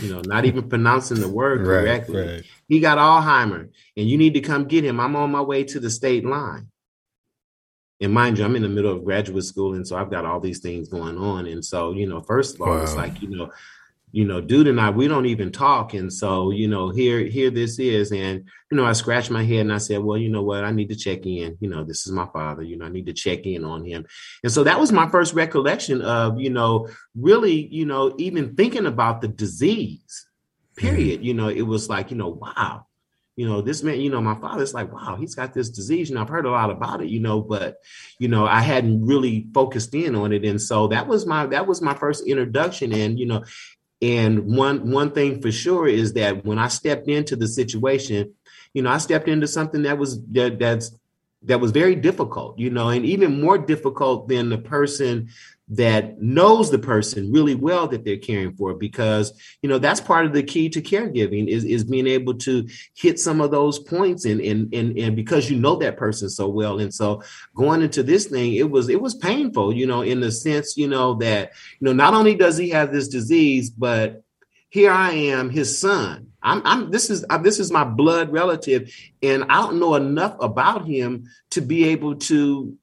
you 0.00 0.12
know, 0.12 0.20
not 0.20 0.44
even 0.44 0.68
pronouncing 0.68 1.20
the 1.20 1.28
word 1.28 1.64
correctly. 1.64 2.20
Right, 2.20 2.30
right. 2.30 2.44
He 2.68 2.80
got 2.80 2.98
Alzheimer, 2.98 3.68
and 3.96 4.08
you 4.08 4.18
need 4.18 4.34
to 4.34 4.40
come 4.40 4.64
get 4.64 4.84
him. 4.84 5.00
I'm 5.00 5.16
on 5.16 5.30
my 5.30 5.40
way 5.40 5.64
to 5.64 5.80
the 5.80 5.90
state 5.90 6.24
line. 6.24 6.68
And 8.00 8.14
mind 8.14 8.38
you, 8.38 8.44
I'm 8.44 8.56
in 8.56 8.62
the 8.62 8.68
middle 8.68 8.92
of 8.92 9.04
graduate 9.04 9.44
school, 9.44 9.74
and 9.74 9.86
so 9.86 9.96
I've 9.96 10.10
got 10.10 10.24
all 10.24 10.40
these 10.40 10.60
things 10.60 10.88
going 10.88 11.18
on. 11.18 11.46
And 11.46 11.64
so, 11.64 11.92
you 11.92 12.06
know, 12.06 12.22
first 12.22 12.54
of 12.54 12.62
all, 12.62 12.68
wow. 12.68 12.82
it's 12.82 12.94
like, 12.94 13.20
you 13.20 13.28
know, 13.28 13.52
you 14.12 14.24
know, 14.24 14.40
dude 14.40 14.66
and 14.66 14.80
I, 14.80 14.90
we 14.90 15.08
don't 15.08 15.26
even 15.26 15.52
talk. 15.52 15.94
And 15.94 16.12
so, 16.12 16.50
you 16.50 16.66
know, 16.68 16.90
here, 16.90 17.20
here 17.20 17.50
this 17.50 17.78
is. 17.78 18.12
And, 18.12 18.48
you 18.70 18.76
know, 18.76 18.84
I 18.84 18.92
scratched 18.92 19.30
my 19.30 19.44
head 19.44 19.60
and 19.60 19.72
I 19.72 19.78
said, 19.78 20.00
well, 20.00 20.16
you 20.16 20.28
know 20.28 20.42
what? 20.42 20.64
I 20.64 20.72
need 20.72 20.88
to 20.88 20.96
check 20.96 21.26
in. 21.26 21.56
You 21.60 21.68
know, 21.68 21.84
this 21.84 22.06
is 22.06 22.12
my 22.12 22.26
father. 22.32 22.62
You 22.62 22.76
know, 22.76 22.86
I 22.86 22.90
need 22.90 23.06
to 23.06 23.12
check 23.12 23.46
in 23.46 23.64
on 23.64 23.84
him. 23.84 24.06
And 24.42 24.52
so 24.52 24.64
that 24.64 24.80
was 24.80 24.90
my 24.90 25.08
first 25.08 25.34
recollection 25.34 26.02
of, 26.02 26.40
you 26.40 26.50
know, 26.50 26.88
really, 27.14 27.68
you 27.68 27.86
know, 27.86 28.14
even 28.18 28.56
thinking 28.56 28.86
about 28.86 29.20
the 29.20 29.28
disease, 29.28 30.26
period. 30.76 31.18
Mm-hmm. 31.20 31.26
You 31.26 31.34
know, 31.34 31.48
it 31.48 31.62
was 31.62 31.88
like, 31.88 32.10
you 32.10 32.16
know, 32.16 32.28
wow, 32.28 32.86
you 33.36 33.48
know, 33.48 33.62
this 33.62 33.82
man, 33.82 34.00
you 34.00 34.10
know, 34.10 34.20
my 34.20 34.38
father's 34.38 34.74
like, 34.74 34.92
wow, 34.92 35.16
he's 35.18 35.34
got 35.34 35.54
this 35.54 35.70
disease. 35.70 36.10
You 36.10 36.16
know, 36.16 36.22
I've 36.22 36.28
heard 36.28 36.46
a 36.46 36.50
lot 36.50 36.70
about 36.70 37.00
it, 37.00 37.08
you 37.08 37.20
know, 37.20 37.40
but 37.40 37.76
you 38.18 38.28
know, 38.28 38.44
I 38.44 38.60
hadn't 38.60 39.06
really 39.06 39.46
focused 39.54 39.94
in 39.94 40.14
on 40.14 40.32
it. 40.32 40.44
And 40.44 40.60
so 40.60 40.88
that 40.88 41.06
was 41.06 41.26
my 41.26 41.46
that 41.46 41.66
was 41.66 41.80
my 41.80 41.94
first 41.94 42.26
introduction. 42.26 42.92
And, 42.92 43.18
you 43.18 43.26
know, 43.26 43.44
and 44.02 44.46
one 44.56 44.90
one 44.90 45.10
thing 45.12 45.42
for 45.42 45.52
sure 45.52 45.86
is 45.86 46.14
that 46.14 46.44
when 46.44 46.58
I 46.58 46.68
stepped 46.68 47.08
into 47.08 47.36
the 47.36 47.48
situation, 47.48 48.34
you 48.72 48.82
know, 48.82 48.90
I 48.90 48.98
stepped 48.98 49.28
into 49.28 49.46
something 49.46 49.82
that 49.82 49.98
was 49.98 50.22
that 50.32 50.58
that's 50.58 50.96
that 51.42 51.60
was 51.60 51.70
very 51.70 51.94
difficult, 51.94 52.58
you 52.58 52.70
know, 52.70 52.90
and 52.90 53.04
even 53.06 53.40
more 53.40 53.56
difficult 53.56 54.28
than 54.28 54.50
the 54.50 54.58
person 54.58 55.28
that 55.70 56.20
knows 56.20 56.70
the 56.70 56.78
person 56.78 57.32
really 57.32 57.54
well 57.54 57.86
that 57.86 58.04
they're 58.04 58.16
caring 58.16 58.52
for 58.56 58.74
because 58.74 59.32
you 59.62 59.68
know 59.68 59.78
that's 59.78 60.00
part 60.00 60.26
of 60.26 60.32
the 60.32 60.42
key 60.42 60.68
to 60.68 60.82
caregiving 60.82 61.46
is 61.46 61.64
is 61.64 61.84
being 61.84 62.08
able 62.08 62.34
to 62.34 62.68
hit 62.94 63.20
some 63.20 63.40
of 63.40 63.52
those 63.52 63.78
points 63.78 64.24
and 64.24 64.40
and 64.40 64.74
and, 64.74 64.98
and 64.98 65.14
because 65.14 65.48
you 65.48 65.56
know 65.56 65.76
that 65.76 65.96
person 65.96 66.28
so 66.28 66.48
well. 66.48 66.80
And 66.80 66.92
so 66.92 67.22
going 67.54 67.82
into 67.82 68.02
this 68.02 68.26
thing 68.26 68.54
it 68.54 68.68
was 68.68 68.88
it 68.88 69.00
was 69.00 69.14
painful 69.14 69.72
you 69.72 69.86
know 69.86 70.02
in 70.02 70.20
the 70.20 70.32
sense 70.32 70.76
you 70.76 70.88
know 70.88 71.14
that 71.14 71.52
you 71.78 71.84
know 71.84 71.92
not 71.92 72.14
only 72.14 72.34
does 72.34 72.56
he 72.56 72.70
have 72.70 72.92
this 72.92 73.06
disease 73.06 73.70
but 73.70 74.24
here 74.70 74.90
I 74.90 75.12
am 75.12 75.50
his 75.50 75.78
son 75.78 76.28
I'm, 76.42 76.62
I'm 76.64 76.90
this 76.90 77.10
is 77.10 77.24
this 77.42 77.58
is 77.58 77.70
my 77.70 77.84
blood 77.84 78.32
relative 78.32 78.92
and 79.22 79.44
I 79.44 79.60
don't 79.62 79.78
know 79.78 79.94
enough 79.94 80.36
about 80.40 80.86
him 80.86 81.28
to 81.50 81.60
be 81.60 81.88
able 81.88 82.16
to 82.16 82.76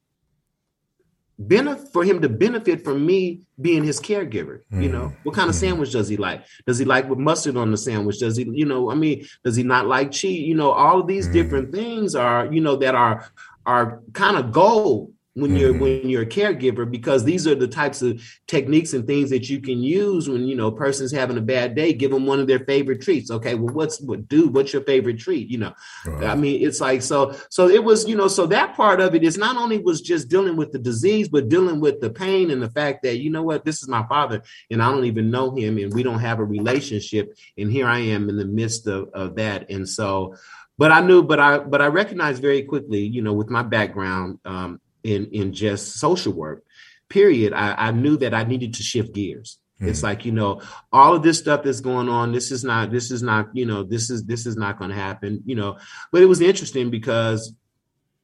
benefit 1.39 1.89
for 1.93 2.04
him 2.04 2.21
to 2.21 2.30
benefit 2.30 2.84
from 2.84 3.06
me 3.06 3.41
being 3.62 3.84
his 3.84 4.00
caregiver 4.00 4.62
mm. 4.71 4.82
you 4.82 4.89
know 4.89 5.13
what 5.23 5.36
kind 5.36 5.50
of 5.50 5.56
mm. 5.56 5.60
sandwich 5.60 5.91
does 5.91 6.08
he 6.08 6.17
like 6.17 6.43
does 6.65 6.80
he 6.80 6.86
like 6.86 7.08
with 7.08 7.19
mustard 7.19 7.56
on 7.56 7.69
the 7.69 7.78
sandwich 7.78 8.19
does 8.19 8.38
he 8.38 8.50
you 8.52 8.65
know 8.65 8.89
i 8.89 8.95
mean 8.95 9.23
does 9.43 9.56
he 9.56 9.62
not 9.62 9.86
like 9.86 10.12
cheese 10.12 10.47
you 10.47 10.56
know 10.56 10.71
all 10.71 11.02
of 11.02 11.08
these 11.08 11.28
mm. 11.28 11.34
different 11.34 11.71
things 11.71 12.15
are 12.15 12.52
you 12.52 12.60
know 12.60 12.76
that 12.76 12.95
are 12.95 13.30
are 13.67 14.02
kind 14.13 14.38
of 14.38 14.52
gold 14.52 15.13
when 15.38 15.56
you're 15.56 15.71
mm-hmm. 15.71 15.82
when 15.82 16.10
you're 16.10 16.23
a 16.23 16.26
caregiver 16.26 16.89
because 16.89 17.23
these 17.23 17.45
are 17.45 17.56
the 17.56 17.67
types 17.67 18.02
of 18.02 18.21
techniques 18.47 18.93
and 18.93 19.06
things 19.06 19.30
that 19.30 19.50
you 19.50 19.62
can 19.62 19.82
use 19.82 20.28
when 20.28 20.47
you 20.47 20.56
know 20.56 20.67
a 20.67 20.76
person's 20.76 21.12
having 21.12 21.38
a 21.38 21.41
bad 21.41 21.76
day 21.76 21.93
give 21.93 22.12
them 22.12 22.26
one 22.26 22.39
of 22.39 22.47
their 22.47 22.60
favorite 22.60 23.02
treats. 23.02 23.30
Okay 23.30 23.56
well 23.56 23.73
what's 23.73 24.02
what 24.02 24.28
dude 24.28 24.54
what's 24.54 24.73
your 24.73 24.84
favorite 24.84 25.19
treat 25.19 25.50
you 25.50 25.60
know? 25.60 25.73
I 26.06 26.36
mean 26.36 26.65
it's 26.65 26.82
like 26.82 27.02
so 27.02 27.36
so 27.50 27.69
it 27.69 27.84
was 27.84 28.08
you 28.08 28.15
know 28.15 28.28
so 28.28 28.47
that 28.47 28.76
part 28.76 29.00
of 29.00 29.13
it 29.15 29.23
is 29.23 29.38
not 29.38 29.58
only 29.58 29.78
was 29.78 30.02
just 30.02 30.28
dealing 30.28 30.56
with 30.56 30.71
the 30.71 30.80
disease 30.80 31.30
but 31.30 31.50
dealing 31.50 31.80
with 31.80 32.02
the 32.02 32.10
pain 32.10 32.52
and 32.52 32.62
the 32.62 32.69
fact 32.69 33.04
that 33.04 33.19
you 33.19 33.30
know 33.30 33.43
what 33.43 33.63
this 33.63 33.82
is 33.82 33.88
my 33.88 34.06
father 34.08 34.41
and 34.71 34.82
i 34.82 34.89
don't 34.89 35.06
even 35.06 35.30
know 35.30 35.56
him 35.56 35.78
and 35.78 35.93
we 35.93 36.04
don't 36.04 36.19
have 36.19 36.39
a 36.39 36.43
relationship 36.43 37.38
and 37.58 37.71
here 37.71 37.88
i 37.88 38.00
am 38.00 38.30
in 38.30 38.38
the 38.38 38.45
midst 38.45 38.88
of, 38.88 39.10
of 39.13 39.36
that. 39.36 39.69
And 39.69 39.88
so 39.88 40.36
but 40.78 40.91
I 40.91 41.02
knew, 41.02 41.23
but 41.23 41.39
I, 41.39 41.58
but 41.58 41.82
I 41.82 41.88
recognized 41.88 42.41
very 42.41 42.62
quickly, 42.62 43.00
you 43.00 43.23
know, 43.23 43.34
with 43.34 43.50
my 43.50 43.63
background, 43.63 44.39
um, 44.45 44.80
in 45.07 45.27
in 45.27 45.53
just 45.53 45.99
social 45.99 46.33
work 46.33 46.63
period 47.09 47.53
I, 47.53 47.87
I 47.87 47.91
knew 47.91 48.17
that 48.17 48.33
i 48.33 48.43
needed 48.43 48.73
to 48.75 48.83
shift 48.83 49.13
gears. 49.13 49.59
Mm-hmm. 49.79 49.89
it's 49.89 50.03
like 50.03 50.25
you 50.25 50.31
know 50.31 50.61
all 50.91 51.15
of 51.15 51.23
this 51.23 51.37
stuff 51.37 51.63
that's 51.63 51.81
going 51.81 52.09
on 52.09 52.31
this 52.31 52.51
is 52.51 52.63
not 52.63 52.91
this 52.91 53.11
is 53.11 53.21
not 53.21 53.49
you 53.53 53.65
know 53.65 53.83
this 53.83 54.09
is 54.09 54.25
this 54.25 54.45
is 54.45 54.57
not 54.57 54.79
going 54.79 54.89
to 54.89 54.95
happen 54.95 55.41
you 55.45 55.55
know. 55.55 55.77
But 56.11 56.23
it 56.23 56.25
was 56.25 56.41
interesting 56.41 56.89
because 56.89 57.53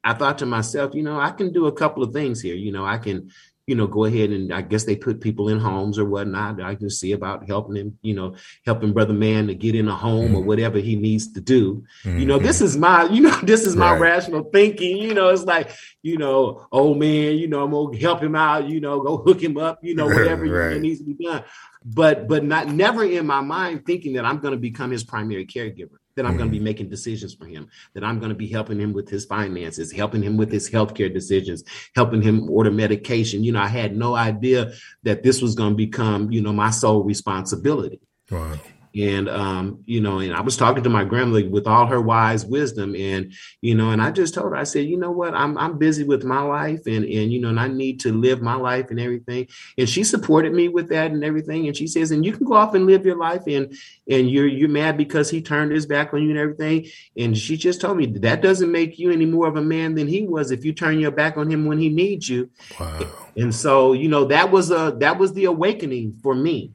i 0.04 0.14
thought 0.14 0.40
to 0.40 0.46
myself 0.46 0.94
you 0.96 1.04
know 1.04 1.20
i 1.20 1.32
can 1.32 1.54
do 1.54 1.68
a 1.68 1.72
couple 1.72 2.04
of 2.04 2.12
things 2.12 2.42
here 2.42 2.56
you 2.56 2.72
know. 2.72 2.86
I 2.86 2.98
can 2.98 3.30
you 3.66 3.76
know, 3.76 3.88
go 3.88 4.04
ahead 4.04 4.32
and 4.32 4.54
I 4.54 4.62
guess 4.62 4.84
they 4.84 4.96
put 4.96 5.22
people 5.22 5.48
in 5.48 5.58
homes 5.58 5.98
or 5.98 6.04
whatnot. 6.06 6.62
I 6.62 6.76
can 6.76 6.90
see 6.90 7.14
about 7.14 7.48
helping 7.48 7.78
him, 7.78 7.98
you 8.02 8.14
know, 8.14 8.36
helping 8.66 8.92
brother 8.92 9.14
man 9.14 9.48
to 9.48 9.56
get 9.56 9.74
in 9.74 9.88
a 9.88 9.96
home 9.96 10.28
mm-hmm. 10.28 10.36
or 10.36 10.42
whatever 10.42 10.80
he 10.80 10.98
needs 10.98 11.32
to 11.34 11.42
do. 11.42 11.86
Mm-hmm. 12.04 12.20
You 12.20 12.26
know, 12.26 12.40
this 12.40 12.58
mm-hmm. 12.58 12.66
is 12.66 12.78
my, 12.78 13.04
you 13.06 13.22
know, 13.22 13.40
this 13.44 13.66
is 13.66 13.76
my 13.76 13.94
right. 13.94 14.02
rational 14.02 14.44
thinking. 14.52 14.98
You 14.98 15.14
know, 15.14 15.30
it's 15.30 15.46
like, 15.46 15.72
you 16.02 16.18
know, 16.18 16.68
oh 16.74 16.94
man, 16.94 17.38
you 17.38 17.48
know, 17.48 17.64
I'm 17.64 17.72
gonna 17.72 17.98
help 17.98 18.22
him 18.22 18.36
out. 18.36 18.68
You 18.68 18.82
know, 18.82 19.00
go 19.02 19.18
hook 19.18 19.42
him 19.42 19.58
up. 19.58 19.80
You 19.82 19.96
know, 19.96 20.06
whatever 20.14 20.44
right. 20.44 20.82
needs 20.82 21.00
to 21.00 21.06
be 21.06 21.24
done. 21.24 21.44
But 21.86 22.28
but 22.28 22.44
not 22.44 22.68
never 22.68 23.06
in 23.06 23.26
my 23.26 23.42
mind 23.42 23.86
thinking 23.86 24.14
that 24.14 24.26
I'm 24.26 24.40
going 24.40 24.54
to 24.54 24.60
become 24.60 24.92
his 24.92 25.04
primary 25.04 25.46
caregiver 25.46 26.00
that 26.16 26.26
I'm 26.26 26.32
mm-hmm. 26.32 26.38
going 26.40 26.52
to 26.52 26.58
be 26.58 26.64
making 26.64 26.90
decisions 26.90 27.34
for 27.34 27.46
him, 27.46 27.70
that 27.94 28.04
I'm 28.04 28.20
going 28.20 28.30
to 28.30 28.36
be 28.36 28.48
helping 28.48 28.80
him 28.80 28.94
with 28.94 29.10
his 29.10 29.26
finances, 29.26 29.92
helping 29.92 30.22
him 30.22 30.38
with 30.38 30.52
his 30.52 30.70
healthcare 30.70 31.14
decisions, 31.14 31.64
helping 31.96 32.22
him 32.22 32.50
order 32.50 32.72
medication. 32.72 33.44
You 33.44 33.52
know, 33.54 33.62
I 33.62 33.68
had 33.68 33.96
no 33.96 34.16
idea 34.16 34.74
that 35.04 35.24
this 35.24 35.42
was 35.42 35.56
going 35.56 35.72
to 35.72 35.78
become, 35.78 36.32
you 36.32 36.42
know, 36.42 36.54
my 36.54 36.70
sole 36.70 37.04
responsibility. 37.04 38.00
Wow. 38.30 38.58
And 38.96 39.28
um, 39.28 39.84
you 39.86 40.02
know, 40.02 40.20
and 40.20 40.34
I 40.34 40.42
was 40.42 40.56
talking 40.56 40.84
to 40.84 40.90
my 40.90 41.04
grandmother 41.04 41.50
with 41.50 41.68
all 41.68 41.88
her 41.88 42.02
wise 42.02 42.46
wisdom, 42.46 42.96
and 42.96 43.34
you 43.62 43.74
know, 43.76 43.90
and 43.90 44.02
I 44.02 44.12
just 44.12 44.34
told 44.34 44.52
her, 44.52 44.56
I 44.56 44.64
said, 44.64 44.86
you 44.86 44.98
know 44.98 45.12
what, 45.12 45.34
I'm 45.34 45.58
I'm 45.58 45.78
busy 45.78 46.04
with 46.04 46.24
my 46.24 46.42
life, 46.42 46.86
and 46.86 47.04
and 47.04 47.32
you 47.32 47.40
know, 47.42 47.50
and 47.50 47.60
I 47.60 47.68
need 47.68 48.00
to 48.02 48.14
live 48.14 48.42
my 48.42 48.56
life 48.56 48.92
and 48.92 49.00
everything. 49.00 49.48
And 49.78 49.90
she 49.90 50.04
supported 50.04 50.54
me 50.54 50.68
with 50.68 50.90
that 50.90 51.12
and 51.12 51.24
everything. 51.24 51.68
And 51.68 51.76
she 51.76 51.88
says, 51.88 52.12
and 52.12 52.26
you 52.26 52.34
can 52.34 52.46
go 52.46 52.54
off 52.54 52.76
and 52.76 52.86
live 52.86 53.06
your 53.06 53.18
life, 53.18 53.44
and 53.48 53.76
and 54.08 54.30
you're 54.30 54.48
you're 54.48 54.70
mad 54.70 54.98
because 54.98 55.30
he 55.30 55.42
turned 55.42 55.72
his 55.72 55.86
back 55.86 56.14
on 56.14 56.22
you 56.22 56.30
and 56.30 56.40
everything. 56.40 56.88
And 57.18 57.38
she 57.38 57.58
just 57.58 57.82
told 57.82 57.98
me 57.98 58.06
that 58.06 58.42
doesn't 58.42 58.72
make 58.72 59.00
you 59.00 59.12
any 59.12 59.26
more 59.26 59.48
of 59.48 59.56
a 59.56 59.62
man 59.62 59.96
than 59.96 60.08
he 60.08 60.28
was 60.28 60.52
if 60.52 60.64
you 60.64 60.74
turn 60.74 61.00
your 61.00 61.12
back 61.12 61.38
on 61.38 61.50
him 61.50 61.66
when 61.66 61.80
he 61.80 61.90
needs 61.90 62.30
you. 62.30 62.50
Wow. 62.80 63.08
And 63.36 63.54
so, 63.54 63.94
you 63.94 64.08
know, 64.08 64.26
that 64.26 64.52
was 64.52 64.70
a 64.70 64.96
that 65.00 65.18
was 65.18 65.34
the 65.34 65.46
awakening 65.46 66.14
for 66.22 66.36
me 66.36 66.74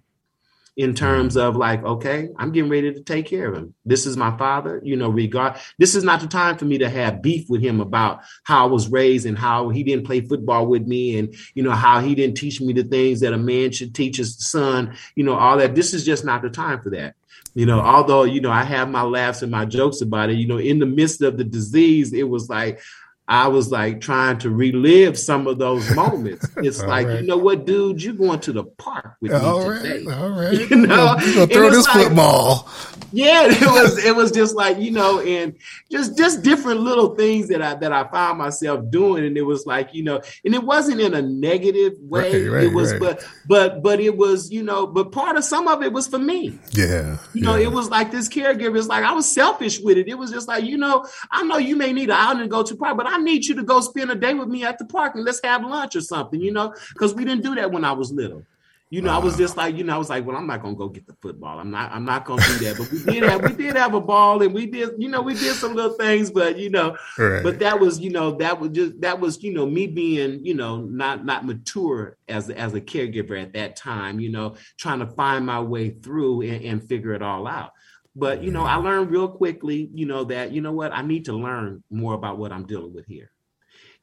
in 0.79 0.95
terms 0.95 1.35
mm-hmm. 1.37 1.47
of 1.47 1.57
like, 1.57 1.85
okay, 1.85 2.29
I'm 2.39 2.53
getting 2.53 2.71
ready 2.71 2.95
to 2.95 3.03
take 3.03 3.27
care 3.27 3.51
of 3.51 3.57
him. 3.57 3.75
This 3.85 4.07
is 4.07 4.17
my 4.17 4.35
father, 4.39 4.81
you 4.85 4.97
know, 4.97 5.09
regard. 5.09 5.57
This 5.77 5.97
is 5.97 6.05
not 6.05 6.21
the 6.21 6.29
time 6.29 6.57
for 6.57 6.65
me 6.65 6.79
to 6.79 6.89
have 6.89 7.21
beef 7.21 7.51
with 7.51 7.61
him 7.61 7.81
about 7.81 8.21
how 8.45 8.65
I 8.65 8.71
was 8.71 8.89
raised 8.89 9.27
and 9.27 9.37
how 9.37 9.71
he 9.71 9.83
didn't 9.83 10.07
play 10.07 10.21
football 10.21 10.69
with 10.69 10.87
me 10.87 11.19
and, 11.19 11.35
you 11.55 11.65
know, 11.65 11.73
how 11.73 12.01
he 12.01 12.15
didn't 12.15 12.37
teach 12.37 12.61
me 12.61 12.73
the 12.73 12.85
things 12.85 13.21
that 13.21 13.33
a 13.33 13.39
man 13.39 13.73
should 13.73 13.93
teach 13.93 14.17
his 14.19 14.39
son, 14.39 14.97
you 15.17 15.25
know, 15.25 15.35
all 15.35 15.59
that. 15.59 15.75
This 15.75 15.93
is 15.93 16.05
just 16.05 16.25
not 16.25 16.43
the 16.43 16.51
time 16.51 16.81
for 16.81 16.91
that. 16.91 17.17
You 17.55 17.67
know, 17.67 17.81
although, 17.81 18.23
you 18.23 18.41
know, 18.41 18.53
I 18.53 18.63
have 18.63 18.89
my 18.89 19.03
laughs 19.03 19.43
and 19.43 19.51
my 19.51 19.65
jokes 19.65 20.01
about 20.01 20.31
it, 20.31 20.39
you 20.39 20.47
know, 20.47 20.59
in 20.59 20.79
the 20.79 20.87
midst 20.87 21.23
of 21.23 21.37
the 21.37 21.45
disease, 21.45 22.13
it 22.13 22.29
was 22.29 22.49
like, 22.49 22.81
I 23.29 23.47
was 23.49 23.71
like 23.71 24.01
trying 24.01 24.39
to 24.39 24.51
relive 24.51 25.19
some 25.19 25.47
of 25.47 25.59
those 25.59 25.95
moments. 25.95 26.47
It's 26.59 26.83
like, 26.83 27.07
right. 27.07 27.21
you 27.21 27.27
know 27.27 27.37
what, 27.37 27.67
dude, 27.67 28.03
you're 28.03 28.15
going 28.15 28.41
to 28.41 28.53
the 28.53 28.65
park 28.65 29.17
with 29.21 29.31
me 29.31 29.39
all 29.39 29.73
today. 29.73 30.05
Right, 30.05 30.19
all 30.19 30.31
right. 30.41 30.71
You 30.71 30.77
know, 30.77 31.15
gonna 31.17 31.47
throw 31.47 31.71
this 31.71 31.87
like, 31.87 32.09
football. 32.09 32.69
Yeah, 33.13 33.47
it 33.49 33.61
was 33.61 34.05
it 34.05 34.15
was 34.17 34.33
just 34.33 34.57
like, 34.57 34.79
you 34.79 34.91
know, 34.91 35.21
and 35.21 35.55
just 35.91 36.17
just 36.17 36.43
different 36.43 36.81
little 36.81 37.15
things 37.15 37.49
that 37.49 37.63
I 37.63 37.75
that 37.77 37.93
I 37.93 38.09
found 38.09 38.39
myself 38.39 38.91
doing. 38.91 39.25
And 39.25 39.37
it 39.37 39.43
was 39.43 39.67
like, 39.67 39.95
you 39.95 40.03
know, 40.03 40.21
and 40.45 40.55
it 40.55 40.63
wasn't 40.63 41.01
in 41.01 41.15
a 41.15 41.23
negative 41.23 41.95
way. 42.01 42.49
Right, 42.49 42.65
it 42.65 42.75
was 42.75 42.95
but 42.95 43.25
but 43.47 43.83
but 43.83 44.01
it 44.01 44.17
was, 44.17 44.51
you 44.51 44.63
know, 44.63 44.87
but 44.87 45.13
part 45.13 45.37
of 45.37 45.45
some 45.45 45.69
of 45.69 45.83
it 45.83 45.93
was 45.93 46.09
for 46.09 46.19
me. 46.19 46.59
Yeah. 46.73 47.19
You 47.35 47.43
know, 47.43 47.57
it 47.57 47.71
was 47.71 47.89
like 47.89 48.11
this 48.11 48.29
caregiver, 48.29 48.77
it's 48.77 48.89
like 48.89 49.05
I 49.05 49.13
was 49.13 49.31
selfish 49.31 49.81
with 49.81 49.97
it. 49.97 50.09
It 50.09 50.19
was 50.19 50.31
just 50.31 50.49
like, 50.49 50.65
you 50.65 50.77
know, 50.77 51.07
I 51.31 51.43
know 51.45 51.59
you 51.59 51.77
may 51.77 51.93
need 51.93 52.11
an 52.11 52.17
outing 52.17 52.43
to 52.43 52.49
go 52.49 52.63
to 52.63 52.77
park, 52.77 52.97
but 52.97 53.07
I 53.07 53.18
I 53.19 53.23
need 53.23 53.45
you 53.47 53.55
to 53.57 53.63
go 53.63 53.81
spend 53.81 54.11
a 54.11 54.15
day 54.15 54.35
with 54.35 54.49
me 54.49 54.65
at 54.65 54.79
the 54.79 54.85
park 54.85 55.15
and 55.15 55.25
let's 55.25 55.41
have 55.45 55.65
lunch 55.65 55.97
or 55.97 56.01
something, 56.01 56.41
you 56.41 56.53
know, 56.53 56.75
because 56.93 57.15
we 57.15 57.25
didn't 57.25 57.43
do 57.43 57.55
that 57.57 57.71
when 57.71 57.85
I 57.85 57.93
was 57.93 58.13
little. 58.13 58.45
You 58.91 59.03
know, 59.03 59.11
wow. 59.11 59.21
I 59.21 59.23
was 59.23 59.37
just 59.37 59.55
like, 59.59 59.77
you 59.77 59.85
know, 59.85 59.95
I 59.95 59.99
was 59.99 60.09
like, 60.09 60.25
well, 60.25 60.35
I'm 60.35 60.47
not 60.47 60.63
gonna 60.63 60.75
go 60.75 60.89
get 60.89 61.07
the 61.07 61.15
football. 61.21 61.59
I'm 61.59 61.71
not, 61.71 61.93
I'm 61.93 62.07
not 62.07 62.25
gonna 62.25 62.41
do 62.41 62.65
that. 62.65 62.79
But 62.79 62.91
we 62.91 63.03
did 63.03 63.23
have, 63.23 63.43
we 63.43 63.53
did 63.53 63.77
have 63.77 63.93
a 63.93 64.01
ball, 64.01 64.41
and 64.41 64.55
we 64.55 64.65
did, 64.65 64.93
you 64.97 65.11
know, 65.11 65.21
we 65.21 65.35
did 65.35 65.55
some 65.57 65.75
little 65.75 65.93
things. 65.93 66.31
But 66.31 66.59
you 66.59 66.71
know, 66.71 66.97
right. 67.19 67.43
but 67.43 67.59
that 67.59 67.79
was, 67.79 68.01
you 68.01 68.09
know, 68.09 68.31
that 68.39 68.59
was 68.59 68.71
just 68.71 68.99
that 69.03 69.21
was, 69.21 69.43
you 69.43 69.53
know, 69.53 69.67
me 69.67 69.87
being, 69.87 70.43
you 70.43 70.55
know, 70.55 70.79
not 70.79 71.27
not 71.27 71.45
mature 71.45 72.17
as 72.29 72.49
as 72.49 72.73
a 72.73 72.81
caregiver 72.81 73.41
at 73.41 73.53
that 73.53 73.77
time. 73.77 74.21
You 74.21 74.31
know, 74.31 74.55
trying 74.79 75.01
to 75.01 75.07
find 75.07 75.45
my 75.45 75.61
way 75.61 75.91
through 75.91 76.43
and, 76.43 76.65
and 76.65 76.89
figure 76.89 77.13
it 77.13 77.21
all 77.21 77.47
out. 77.47 77.73
But 78.19 78.43
you 78.43 78.51
know, 78.51 78.65
I 78.65 78.77
learned 78.77 79.11
real 79.11 79.29
quickly, 79.29 79.89
you 79.95 80.05
know, 80.05 80.25
that 80.25 80.51
you 80.53 80.61
know 80.61 80.73
what 80.73 80.93
I 80.93 81.03
need 81.03 81.27
to 81.27 81.33
learn 81.33 81.85
more 81.89 82.15
about 82.15 82.37
what 82.37 82.53
I'm 82.53 82.67
dealing 82.67 82.93
with 82.93 83.07
here. 83.07 83.31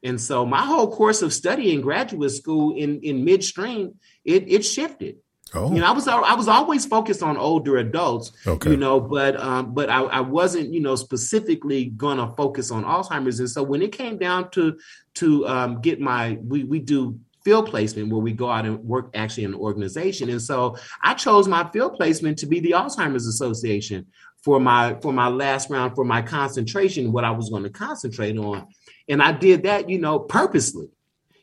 And 0.02 0.20
so 0.20 0.46
my 0.46 0.64
whole 0.64 0.90
course 0.90 1.20
of 1.20 1.32
study 1.32 1.72
in 1.72 1.82
graduate 1.82 2.30
school 2.32 2.76
in 2.76 3.00
in 3.00 3.24
midstream, 3.24 3.96
it 4.24 4.50
it 4.50 4.64
shifted. 4.64 5.16
Oh. 5.54 5.72
You 5.72 5.80
know, 5.80 5.86
I 5.86 5.92
was 5.92 6.08
I 6.08 6.34
was 6.34 6.48
always 6.48 6.86
focused 6.86 7.22
on 7.22 7.36
older 7.36 7.76
adults, 7.76 8.32
okay. 8.46 8.70
you 8.70 8.76
know, 8.76 9.00
but 9.00 9.38
um, 9.38 9.74
but 9.74 9.88
I, 9.88 10.02
I 10.02 10.20
wasn't, 10.20 10.72
you 10.72 10.80
know, 10.80 10.96
specifically 10.96 11.86
gonna 11.86 12.34
focus 12.34 12.70
on 12.70 12.84
Alzheimer's. 12.84 13.38
And 13.38 13.48
so 13.48 13.62
when 13.62 13.80
it 13.80 13.92
came 13.92 14.18
down 14.18 14.50
to 14.52 14.78
to 15.14 15.46
um, 15.46 15.80
get 15.80 16.00
my 16.00 16.38
we 16.42 16.64
we 16.64 16.80
do 16.80 17.20
field 17.46 17.70
placement 17.70 18.10
where 18.10 18.20
we 18.20 18.32
go 18.32 18.50
out 18.50 18.66
and 18.66 18.76
work 18.80 19.08
actually 19.14 19.44
in 19.44 19.54
an 19.54 19.60
organization. 19.60 20.28
And 20.30 20.42
so 20.42 20.76
I 21.00 21.14
chose 21.14 21.46
my 21.46 21.70
field 21.70 21.94
placement 21.94 22.38
to 22.38 22.46
be 22.46 22.58
the 22.58 22.72
Alzheimer's 22.72 23.28
Association 23.28 24.04
for 24.42 24.58
my 24.58 24.96
for 25.00 25.12
my 25.12 25.28
last 25.28 25.70
round 25.70 25.94
for 25.94 26.04
my 26.04 26.22
concentration, 26.22 27.12
what 27.12 27.22
I 27.22 27.30
was 27.30 27.48
going 27.48 27.62
to 27.62 27.70
concentrate 27.70 28.36
on. 28.36 28.66
And 29.08 29.22
I 29.22 29.30
did 29.30 29.62
that, 29.62 29.88
you 29.88 30.00
know, 30.00 30.18
purposely 30.18 30.88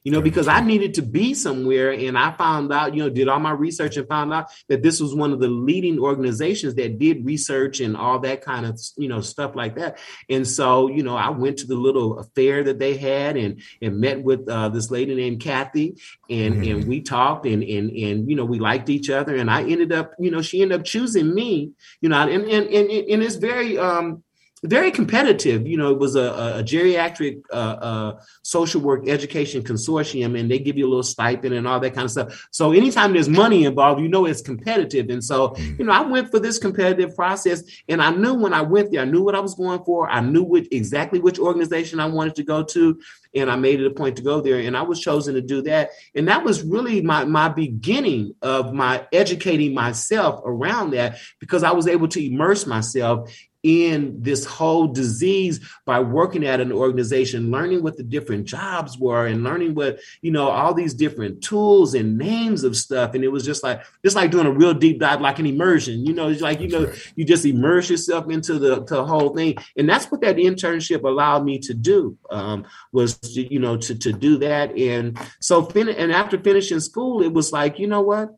you 0.03 0.11
know, 0.11 0.21
because 0.21 0.47
I 0.47 0.61
needed 0.61 0.95
to 0.95 1.01
be 1.01 1.33
somewhere. 1.33 1.91
And 1.91 2.17
I 2.17 2.31
found 2.31 2.73
out, 2.73 2.93
you 2.93 3.03
know, 3.03 3.09
did 3.09 3.27
all 3.27 3.39
my 3.39 3.51
research 3.51 3.97
and 3.97 4.07
found 4.07 4.33
out 4.33 4.49
that 4.67 4.83
this 4.83 4.99
was 4.99 5.15
one 5.15 5.31
of 5.31 5.39
the 5.39 5.47
leading 5.47 5.99
organizations 5.99 6.75
that 6.75 6.99
did 6.99 7.25
research 7.25 7.79
and 7.79 7.95
all 7.95 8.19
that 8.19 8.41
kind 8.41 8.65
of, 8.65 8.79
you 8.97 9.07
know, 9.07 9.21
stuff 9.21 9.55
like 9.55 9.75
that. 9.75 9.97
And 10.29 10.47
so, 10.47 10.89
you 10.89 11.03
know, 11.03 11.15
I 11.15 11.29
went 11.29 11.59
to 11.59 11.67
the 11.67 11.75
little 11.75 12.19
affair 12.19 12.63
that 12.63 12.79
they 12.79 12.97
had 12.97 13.37
and 13.37 13.61
and 13.81 13.99
met 13.99 14.21
with 14.21 14.47
uh, 14.49 14.69
this 14.69 14.91
lady 14.91 15.15
named 15.15 15.41
Kathy 15.41 15.95
and 16.29 16.55
mm-hmm. 16.55 16.71
and 16.71 16.87
we 16.87 17.01
talked 17.01 17.45
and 17.45 17.63
and 17.63 17.91
and 17.91 18.29
you 18.29 18.35
know 18.35 18.45
we 18.45 18.59
liked 18.59 18.89
each 18.89 19.09
other 19.09 19.35
and 19.35 19.49
I 19.49 19.63
ended 19.63 19.91
up, 19.91 20.13
you 20.19 20.31
know, 20.31 20.41
she 20.41 20.61
ended 20.61 20.79
up 20.79 20.85
choosing 20.85 21.33
me, 21.33 21.71
you 22.01 22.09
know, 22.09 22.17
and 22.17 22.43
and 22.43 22.67
and, 22.67 22.89
and 22.89 23.23
it's 23.23 23.35
very 23.35 23.77
um 23.77 24.23
very 24.63 24.91
competitive. 24.91 25.67
You 25.67 25.77
know, 25.77 25.91
it 25.91 25.99
was 25.99 26.15
a, 26.15 26.57
a 26.59 26.63
geriatric 26.63 27.43
uh, 27.51 27.55
uh, 27.55 28.21
social 28.43 28.81
work 28.81 29.07
education 29.07 29.61
consortium, 29.63 30.39
and 30.39 30.49
they 30.49 30.59
give 30.59 30.77
you 30.77 30.87
a 30.87 30.89
little 30.89 31.03
stipend 31.03 31.53
and 31.53 31.67
all 31.67 31.79
that 31.79 31.93
kind 31.93 32.05
of 32.05 32.11
stuff. 32.11 32.47
So 32.51 32.71
anytime 32.71 33.13
there's 33.13 33.29
money 33.29 33.65
involved, 33.65 34.01
you 34.01 34.07
know 34.07 34.25
it's 34.25 34.41
competitive. 34.41 35.09
And 35.09 35.23
so, 35.23 35.49
mm. 35.49 35.79
you 35.79 35.85
know, 35.85 35.91
I 35.91 36.01
went 36.01 36.31
for 36.31 36.39
this 36.39 36.57
competitive 36.57 37.15
process, 37.15 37.63
and 37.89 38.01
I 38.01 38.11
knew 38.11 38.33
when 38.33 38.53
I 38.53 38.61
went 38.61 38.91
there, 38.91 39.01
I 39.01 39.05
knew 39.05 39.21
what 39.21 39.35
I 39.35 39.39
was 39.39 39.55
going 39.55 39.83
for. 39.83 40.09
I 40.09 40.21
knew 40.21 40.43
which, 40.43 40.67
exactly 40.71 41.19
which 41.19 41.39
organization 41.39 41.99
I 41.99 42.05
wanted 42.05 42.35
to 42.35 42.43
go 42.43 42.63
to, 42.63 42.99
and 43.35 43.51
I 43.51 43.55
made 43.57 43.81
it 43.81 43.87
a 43.87 43.91
point 43.91 44.15
to 44.17 44.23
go 44.23 44.39
there. 44.39 44.59
And 44.59 44.77
I 44.77 44.81
was 44.83 44.99
chosen 44.99 45.35
to 45.35 45.41
do 45.41 45.61
that, 45.63 45.89
and 46.15 46.27
that 46.29 46.43
was 46.43 46.63
really 46.63 47.01
my 47.01 47.25
my 47.25 47.49
beginning 47.49 48.35
of 48.41 48.73
my 48.73 49.05
educating 49.11 49.73
myself 49.73 50.41
around 50.45 50.91
that 50.91 51.17
because 51.39 51.63
I 51.63 51.71
was 51.71 51.87
able 51.87 52.07
to 52.09 52.25
immerse 52.25 52.65
myself 52.65 53.29
in 53.63 54.21
this 54.21 54.45
whole 54.45 54.87
disease 54.87 55.59
by 55.85 55.99
working 55.99 56.45
at 56.45 56.59
an 56.59 56.71
organization, 56.71 57.49
learning 57.49 57.81
what 57.81 57.95
the 57.95 58.03
different 58.03 58.45
jobs 58.45 58.97
were 58.97 59.25
and 59.25 59.43
learning 59.43 59.73
what, 59.73 59.99
you 60.21 60.31
know, 60.31 60.49
all 60.49 60.73
these 60.73 60.93
different 60.93 61.41
tools 61.41 61.93
and 61.93 62.17
names 62.17 62.65
of 62.65 62.75
stuff. 62.75 63.15
And 63.15 63.23
it 63.23 63.29
was 63.29 63.45
just 63.45 63.63
like, 63.63 63.81
just 64.03 64.17
like 64.17 64.31
doing 64.31 64.45
a 64.45 64.51
real 64.51 64.73
deep 64.73 64.99
dive, 64.99 65.21
like 65.21 65.39
an 65.39 65.45
immersion, 65.45 66.05
you 66.05 66.13
know, 66.13 66.27
it's 66.27 66.41
like, 66.41 66.59
you 66.59 66.67
know, 66.67 66.91
you 67.15 67.23
just 67.23 67.45
immerse 67.45 67.89
yourself 67.89 68.29
into 68.29 68.59
the, 68.59 68.83
the 68.83 69.05
whole 69.05 69.33
thing. 69.33 69.55
And 69.77 69.89
that's 69.89 70.11
what 70.11 70.21
that 70.21 70.35
internship 70.35 71.03
allowed 71.03 71.45
me 71.45 71.57
to 71.59 71.73
do, 71.73 72.17
um, 72.29 72.65
was, 72.91 73.17
to, 73.17 73.53
you 73.53 73.59
know, 73.59 73.77
to, 73.77 73.95
to 73.95 74.11
do 74.11 74.37
that. 74.39 74.77
And 74.77 75.17
so, 75.39 75.63
fin- 75.63 75.87
and 75.87 76.11
after 76.11 76.37
finishing 76.37 76.81
school, 76.81 77.23
it 77.23 77.31
was 77.31 77.53
like, 77.53 77.79
you 77.79 77.87
know 77.87 78.01
what? 78.01 78.35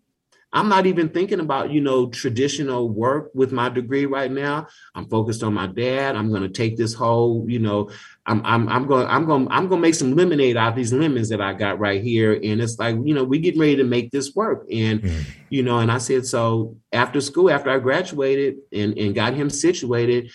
I'm 0.56 0.70
not 0.70 0.86
even 0.86 1.10
thinking 1.10 1.42
about, 1.42 1.70
you 1.70 1.82
know, 1.82 2.08
traditional 2.08 2.90
work 2.90 3.30
with 3.36 3.52
my 3.52 3.68
degree 3.68 4.06
right 4.06 4.32
now. 4.32 4.68
I'm 4.96 5.06
focused 5.10 5.44
on 5.44 5.54
my 5.54 5.68
dad. 5.68 6.16
I'm 6.16 6.30
going 6.30 6.44
to 6.44 6.50
take 6.50 6.78
this 6.78 6.94
whole, 6.94 7.46
you 7.48 7.60
know, 7.60 7.92
I'm, 8.26 8.42
I'm, 8.46 8.70
I'm 8.70 8.88
going, 8.88 9.06
I'm 9.08 9.26
going, 9.26 9.50
I'm 9.52 9.68
going 9.68 9.82
to 9.82 9.88
make 9.88 9.96
some 9.96 10.16
lemonade 10.16 10.56
out 10.56 10.70
of 10.70 10.76
these 10.78 10.94
lemons 10.94 11.28
that 11.30 11.42
I 11.42 11.54
got 11.54 11.78
right 11.78 12.02
here. 12.02 12.40
And 12.42 12.62
it's 12.62 12.80
like, 12.80 12.96
you 13.04 13.14
know, 13.14 13.26
we 13.26 13.40
getting 13.40 13.60
ready 13.60 13.76
to 13.76 13.84
make 13.84 14.12
this 14.12 14.34
work. 14.34 14.66
And, 14.72 15.02
mm. 15.02 15.26
you 15.50 15.62
know, 15.62 15.80
and 15.80 15.92
I 15.92 15.98
said, 15.98 16.26
so 16.26 16.78
after 16.94 17.20
school, 17.20 17.52
after 17.52 17.70
I 17.70 17.78
graduated 17.78 18.56
and, 18.72 18.98
and 18.98 19.14
got 19.14 19.34
him 19.34 19.50
situated, 19.50 20.32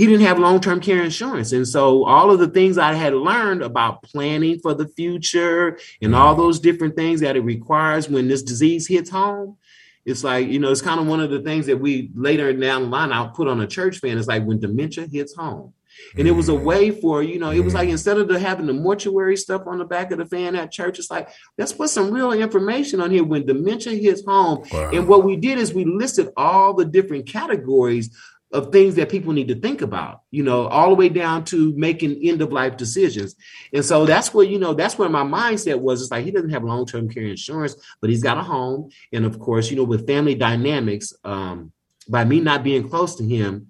he 0.00 0.06
didn't 0.06 0.24
have 0.24 0.38
long-term 0.38 0.80
care 0.80 1.02
insurance. 1.02 1.52
And 1.52 1.68
so 1.68 2.04
all 2.04 2.30
of 2.30 2.38
the 2.38 2.48
things 2.48 2.78
i 2.78 2.94
had 2.94 3.12
learned 3.12 3.62
about 3.62 4.02
planning 4.02 4.58
for 4.58 4.72
the 4.72 4.88
future 4.88 5.78
and 6.00 6.14
all 6.14 6.32
mm-hmm. 6.32 6.40
those 6.40 6.58
different 6.58 6.96
things 6.96 7.20
that 7.20 7.36
it 7.36 7.42
requires 7.42 8.08
when 8.08 8.26
this 8.26 8.42
disease 8.42 8.86
hits 8.88 9.10
home 9.10 9.58
it's 10.06 10.24
like 10.24 10.48
you 10.48 10.58
know 10.58 10.70
it's 10.70 10.80
kind 10.80 10.98
of 10.98 11.06
one 11.06 11.20
of 11.20 11.30
the 11.30 11.42
things 11.42 11.66
that 11.66 11.78
we 11.78 12.10
later 12.14 12.50
down 12.54 12.84
the 12.84 12.88
line 12.88 13.12
i'll 13.12 13.28
put 13.28 13.46
on 13.46 13.60
a 13.60 13.66
church 13.66 13.98
fan 13.98 14.16
it's 14.16 14.26
like 14.26 14.44
when 14.44 14.58
dementia 14.58 15.06
hits 15.06 15.34
home. 15.34 15.74
And 16.16 16.26
it 16.26 16.30
was 16.30 16.48
a 16.48 16.52
mm-hmm. 16.52 16.64
way 16.64 16.90
for 16.90 17.22
you 17.22 17.38
know 17.38 17.50
it 17.50 17.60
was 17.60 17.74
like 17.74 17.88
mm-hmm. 17.88 17.92
instead 17.92 18.16
of 18.16 18.26
the, 18.28 18.38
having 18.38 18.66
the 18.66 18.72
mortuary 18.72 19.36
stuff 19.36 19.62
on 19.66 19.76
the 19.78 19.84
back 19.84 20.12
of 20.12 20.18
the 20.18 20.24
fan 20.24 20.56
at 20.56 20.72
church 20.72 20.98
it's 20.98 21.10
like 21.10 21.28
let's 21.58 21.72
put 21.72 21.90
some 21.90 22.10
real 22.10 22.32
information 22.32 23.02
on 23.02 23.10
here 23.10 23.24
when 23.24 23.44
dementia 23.44 23.94
hits 23.94 24.24
home. 24.24 24.64
Wow. 24.72 24.90
and 24.94 25.06
what 25.06 25.24
we 25.24 25.36
did 25.36 25.58
is 25.58 25.74
we 25.74 25.84
listed 25.84 26.30
all 26.38 26.72
the 26.72 26.86
different 26.86 27.26
categories 27.26 28.16
of 28.52 28.72
things 28.72 28.96
that 28.96 29.08
people 29.08 29.32
need 29.32 29.48
to 29.48 29.54
think 29.54 29.80
about, 29.80 30.22
you 30.30 30.42
know, 30.42 30.66
all 30.66 30.90
the 30.90 30.96
way 30.96 31.08
down 31.08 31.44
to 31.44 31.72
making 31.76 32.20
end 32.22 32.42
of 32.42 32.52
life 32.52 32.76
decisions. 32.76 33.36
And 33.72 33.84
so 33.84 34.04
that's 34.04 34.34
where, 34.34 34.44
you 34.44 34.58
know, 34.58 34.74
that's 34.74 34.98
where 34.98 35.08
my 35.08 35.22
mindset 35.22 35.78
was. 35.78 36.02
It's 36.02 36.10
like 36.10 36.24
he 36.24 36.32
doesn't 36.32 36.50
have 36.50 36.64
long 36.64 36.84
term 36.84 37.08
care 37.08 37.22
insurance, 37.22 37.76
but 38.00 38.10
he's 38.10 38.22
got 38.22 38.38
a 38.38 38.42
home. 38.42 38.90
And 39.12 39.24
of 39.24 39.38
course, 39.38 39.70
you 39.70 39.76
know, 39.76 39.84
with 39.84 40.06
family 40.06 40.34
dynamics, 40.34 41.14
um, 41.22 41.72
by 42.08 42.24
me 42.24 42.40
not 42.40 42.64
being 42.64 42.88
close 42.88 43.14
to 43.16 43.24
him 43.24 43.68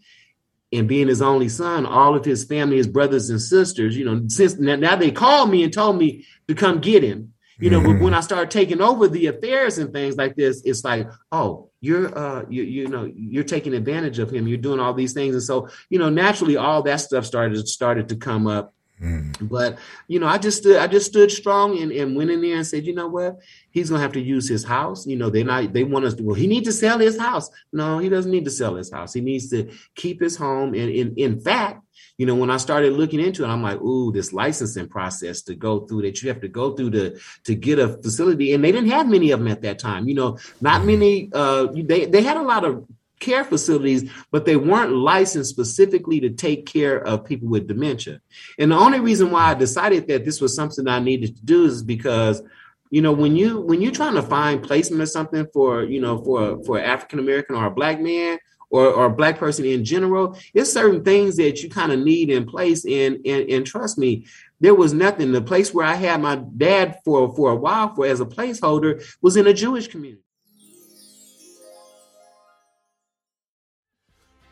and 0.72 0.88
being 0.88 1.08
his 1.08 1.20
only 1.20 1.48
son, 1.48 1.84
all 1.84 2.16
of 2.16 2.24
his 2.24 2.44
family, 2.44 2.76
his 2.76 2.86
brothers 2.86 3.28
and 3.28 3.40
sisters, 3.40 3.96
you 3.96 4.04
know, 4.04 4.22
since 4.28 4.56
now 4.56 4.96
they 4.96 5.10
called 5.10 5.50
me 5.50 5.62
and 5.62 5.72
told 5.72 5.98
me 5.98 6.24
to 6.48 6.54
come 6.54 6.80
get 6.80 7.02
him. 7.02 7.34
You 7.61 7.70
know, 7.70 7.81
mm-hmm. 7.81 7.92
but 7.92 8.03
when 8.03 8.14
I 8.14 8.20
started 8.20 8.51
taking 8.51 8.81
over 8.81 9.07
the 9.07 9.27
affairs 9.27 9.79
and 9.79 9.92
things 9.92 10.16
like 10.16 10.35
this, 10.35 10.62
it's 10.64 10.85
like, 10.85 11.09
oh, 11.31 11.70
you're 11.81 12.16
uh 12.16 12.44
you, 12.49 12.62
you 12.62 12.88
know 12.88 13.11
you're 13.14 13.44
taking 13.44 13.75
advantage 13.75 14.18
of 14.18 14.31
him. 14.31 14.46
You're 14.46 14.59
doing 14.59 14.81
all 14.81 14.94
these 14.94 15.12
things. 15.12 15.35
And 15.35 15.42
so 15.42 15.68
you 15.88 15.99
know 15.99 16.11
naturally 16.11 16.57
all 16.57 16.83
that 16.83 16.96
stuff 16.96 17.25
started 17.25 17.66
started 17.68 18.09
to 18.11 18.16
come 18.16 18.46
up 18.46 18.75
mm. 19.00 19.48
but 19.48 19.78
you 20.08 20.18
know 20.18 20.26
i 20.26 20.38
just 20.38 20.58
stood 20.58 20.76
i 20.76 20.86
just 20.86 21.06
stood 21.06 21.30
strong 21.30 21.78
and, 21.78 21.92
and 21.92 22.16
went 22.16 22.30
in 22.30 22.40
there 22.40 22.56
and 22.56 22.66
said 22.66 22.86
you 22.86 22.94
know 22.94 23.08
what 23.08 23.38
he's 23.70 23.90
gonna 23.90 24.02
have 24.02 24.12
to 24.12 24.20
use 24.20 24.48
his 24.48 24.64
house 24.64 25.06
you 25.06 25.16
know 25.16 25.30
they're 25.30 25.44
not 25.44 25.72
they 25.72 25.84
want 25.84 26.04
us 26.04 26.14
to 26.14 26.22
well 26.22 26.34
he 26.34 26.46
needs 26.46 26.66
to 26.66 26.72
sell 26.72 26.98
his 26.98 27.18
house 27.18 27.50
no 27.72 27.98
he 27.98 28.08
doesn't 28.08 28.32
need 28.32 28.44
to 28.44 28.50
sell 28.50 28.74
his 28.74 28.92
house 28.92 29.12
he 29.12 29.20
needs 29.20 29.48
to 29.48 29.70
keep 29.94 30.20
his 30.20 30.36
home 30.36 30.74
and 30.74 30.90
in, 30.90 31.14
in 31.16 31.40
fact 31.40 31.82
you 32.20 32.26
know, 32.26 32.34
when 32.34 32.50
I 32.50 32.58
started 32.58 32.92
looking 32.92 33.18
into 33.18 33.44
it, 33.44 33.48
I'm 33.48 33.62
like, 33.62 33.80
ooh, 33.80 34.12
this 34.12 34.34
licensing 34.34 34.88
process 34.88 35.40
to 35.40 35.54
go 35.54 35.86
through 35.86 36.02
that 36.02 36.20
you 36.20 36.28
have 36.28 36.42
to 36.42 36.48
go 36.48 36.74
through 36.76 36.90
to 36.90 37.18
to 37.44 37.54
get 37.54 37.78
a 37.78 37.88
facility, 37.88 38.52
and 38.52 38.62
they 38.62 38.72
didn't 38.72 38.90
have 38.90 39.08
many 39.08 39.30
of 39.30 39.40
them 39.40 39.48
at 39.48 39.62
that 39.62 39.78
time. 39.78 40.06
You 40.06 40.14
know, 40.14 40.38
not 40.60 40.82
mm-hmm. 40.82 40.86
many. 40.86 41.30
Uh, 41.32 41.68
they 41.72 42.04
they 42.04 42.22
had 42.22 42.36
a 42.36 42.42
lot 42.42 42.66
of 42.66 42.86
care 43.20 43.44
facilities, 43.44 44.11
but 44.30 44.44
they 44.44 44.56
weren't 44.56 44.92
licensed 44.92 45.50
specifically 45.50 46.20
to 46.20 46.30
take 46.30 46.66
care 46.66 46.98
of 47.06 47.24
people 47.24 47.48
with 47.48 47.68
dementia. 47.68 48.20
And 48.59 48.72
the 48.72 48.76
only 48.76 48.98
reason 48.98 49.30
why 49.30 49.50
I 49.50 49.54
decided 49.54 50.09
that 50.09 50.24
this 50.24 50.40
was 50.40 50.54
something 50.54 50.88
I 50.88 50.98
needed 50.98 51.37
to 51.37 51.42
do 51.44 51.64
is 51.64 51.83
because 51.83 52.42
you 52.90 53.02
know 53.02 53.12
when 53.12 53.37
you 53.37 53.61
when 53.61 53.80
you're 53.80 53.92
trying 53.92 54.14
to 54.14 54.22
find 54.22 54.62
placement 54.62 55.02
or 55.02 55.06
something 55.06 55.46
for 55.52 55.85
you 55.85 56.00
know 56.00 56.18
for 56.24 56.62
for 56.64 56.80
African 56.80 57.20
American 57.20 57.54
or 57.54 57.66
a 57.66 57.70
black 57.70 58.00
man 58.00 58.38
or, 58.70 58.87
or 58.87 59.06
a 59.06 59.14
black 59.14 59.38
person 59.38 59.64
in 59.64 59.85
general, 59.85 60.37
it's 60.54 60.72
certain 60.72 61.04
things 61.04 61.37
that 61.37 61.62
you 61.62 61.68
kind 61.68 61.92
of 61.92 61.98
need 61.98 62.30
in 62.30 62.46
place. 62.46 62.85
And, 62.85 63.18
and 63.26 63.48
and 63.48 63.66
trust 63.66 63.98
me, 63.98 64.26
there 64.61 64.74
was 64.74 64.92
nothing. 64.92 65.30
The 65.30 65.40
place 65.40 65.72
where 65.74 65.87
I 65.87 65.94
had 65.94 66.20
my 66.20 66.37
dad 66.56 67.00
for 67.04 67.35
for 67.35 67.52
a 67.52 67.56
while 67.56 67.94
for 67.94 68.06
as 68.06 68.20
a 68.20 68.26
placeholder 68.26 69.04
was 69.20 69.37
in 69.37 69.46
a 69.46 69.54
Jewish 69.54 69.87
community. 69.87 70.22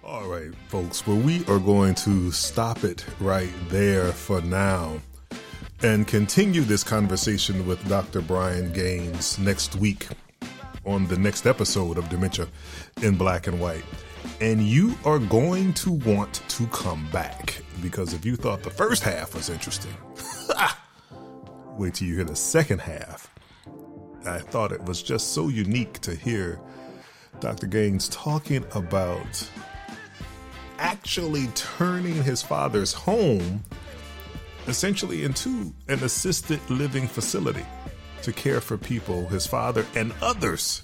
All 0.09 0.27
right, 0.27 0.55
folks. 0.68 1.07
Well, 1.07 1.18
we 1.18 1.44
are 1.49 1.59
going 1.59 1.94
to 1.97 2.33
stop 2.33 2.83
it 2.83 3.05
right 3.21 3.53
there 3.68 4.11
for 4.11 4.40
now 4.40 5.03
and 5.83 6.09
continue 6.09 6.62
this 6.62 6.83
conversation 6.83 7.66
with 7.66 7.87
Dr. 7.90 8.23
Brian 8.23 8.73
Gaines 8.73 9.38
next 9.38 9.77
week 9.77 10.09
on 10.87 11.07
the 11.09 11.18
next 11.18 11.47
episode 11.47 11.99
of 11.99 12.09
Dementia 12.09 12.49
in 13.03 13.18
Black 13.18 13.49
and 13.49 13.61
White 13.61 13.85
and 14.40 14.62
you 14.62 14.97
are 15.05 15.18
going 15.18 15.75
to 15.75 15.90
want 15.90 16.42
to 16.49 16.66
come 16.68 17.07
back 17.11 17.62
because 17.83 18.14
if 18.14 18.25
you 18.25 18.35
thought 18.35 18.62
the 18.62 18.71
first 18.71 19.03
half 19.03 19.35
was 19.35 19.51
interesting, 19.51 19.94
wait 21.77 21.92
till 21.92 22.09
you 22.09 22.14
hear 22.14 22.25
the 22.25 22.35
second 22.35 22.81
half. 22.81 23.31
I 24.25 24.38
thought 24.38 24.73
it 24.73 24.83
was 24.85 25.03
just 25.03 25.35
so 25.35 25.49
unique 25.49 25.99
to 26.01 26.14
hear 26.14 26.59
Dr. 27.40 27.66
Gaines 27.66 28.09
talking 28.09 28.64
about 28.73 29.47
actually 30.78 31.46
turning 31.48 32.22
his 32.22 32.42
father's 32.42 32.92
home 32.92 33.62
essentially 34.66 35.24
into 35.24 35.72
an 35.88 36.02
assisted 36.04 36.60
living 36.68 37.06
facility 37.06 37.64
to 38.22 38.32
care 38.32 38.60
for 38.60 38.76
people, 38.76 39.26
his 39.28 39.46
father, 39.46 39.86
and 39.94 40.12
others 40.20 40.82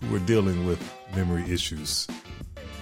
who 0.00 0.12
were 0.12 0.18
dealing 0.20 0.66
with 0.66 0.82
memory 1.14 1.44
issues 1.50 2.06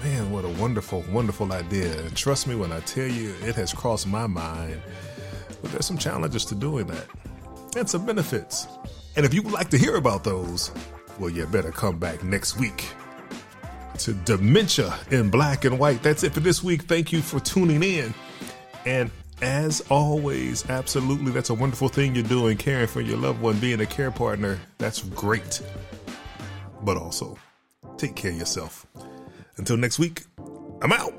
man, 0.04 0.30
what 0.30 0.44
a 0.44 0.48
wonderful, 0.48 1.02
wonderful 1.10 1.50
idea. 1.52 1.98
And 2.00 2.14
trust 2.14 2.46
me 2.46 2.54
when 2.54 2.72
I 2.72 2.80
tell 2.80 3.06
you, 3.06 3.34
it 3.42 3.54
has 3.54 3.72
crossed 3.72 4.06
my 4.06 4.26
mind. 4.26 4.82
But 5.62 5.72
there's 5.72 5.86
some 5.86 5.96
challenges 5.96 6.44
to 6.46 6.54
doing 6.54 6.86
that 6.88 7.06
and 7.74 7.88
some 7.88 8.04
benefits. 8.04 8.68
And 9.16 9.24
if 9.24 9.32
you 9.32 9.42
would 9.42 9.54
like 9.54 9.70
to 9.70 9.78
hear 9.78 9.96
about 9.96 10.22
those, 10.22 10.70
well, 11.18 11.30
you 11.30 11.46
better 11.46 11.72
come 11.72 11.98
back 11.98 12.22
next 12.22 12.58
week 12.58 12.86
to 13.98 14.12
Dementia 14.12 14.98
in 15.10 15.30
Black 15.30 15.64
and 15.64 15.78
White. 15.78 16.02
That's 16.02 16.22
it 16.24 16.32
for 16.32 16.40
this 16.40 16.62
week. 16.62 16.82
Thank 16.82 17.12
you 17.12 17.22
for 17.22 17.40
tuning 17.40 17.82
in. 17.82 18.14
And 18.86 19.10
as 19.42 19.80
always, 19.90 20.68
absolutely, 20.68 21.32
that's 21.32 21.50
a 21.50 21.54
wonderful 21.54 21.88
thing 21.88 22.14
you're 22.14 22.24
doing, 22.24 22.56
caring 22.56 22.86
for 22.86 23.00
your 23.00 23.18
loved 23.18 23.40
one, 23.40 23.58
being 23.58 23.80
a 23.80 23.86
care 23.86 24.10
partner. 24.10 24.60
That's 24.78 25.02
great. 25.02 25.62
But 26.82 26.96
also, 26.96 27.36
take 27.96 28.14
care 28.14 28.30
of 28.30 28.38
yourself. 28.38 28.86
Until 29.56 29.76
next 29.76 29.98
week, 29.98 30.24
I'm 30.82 30.92
out. 30.92 31.14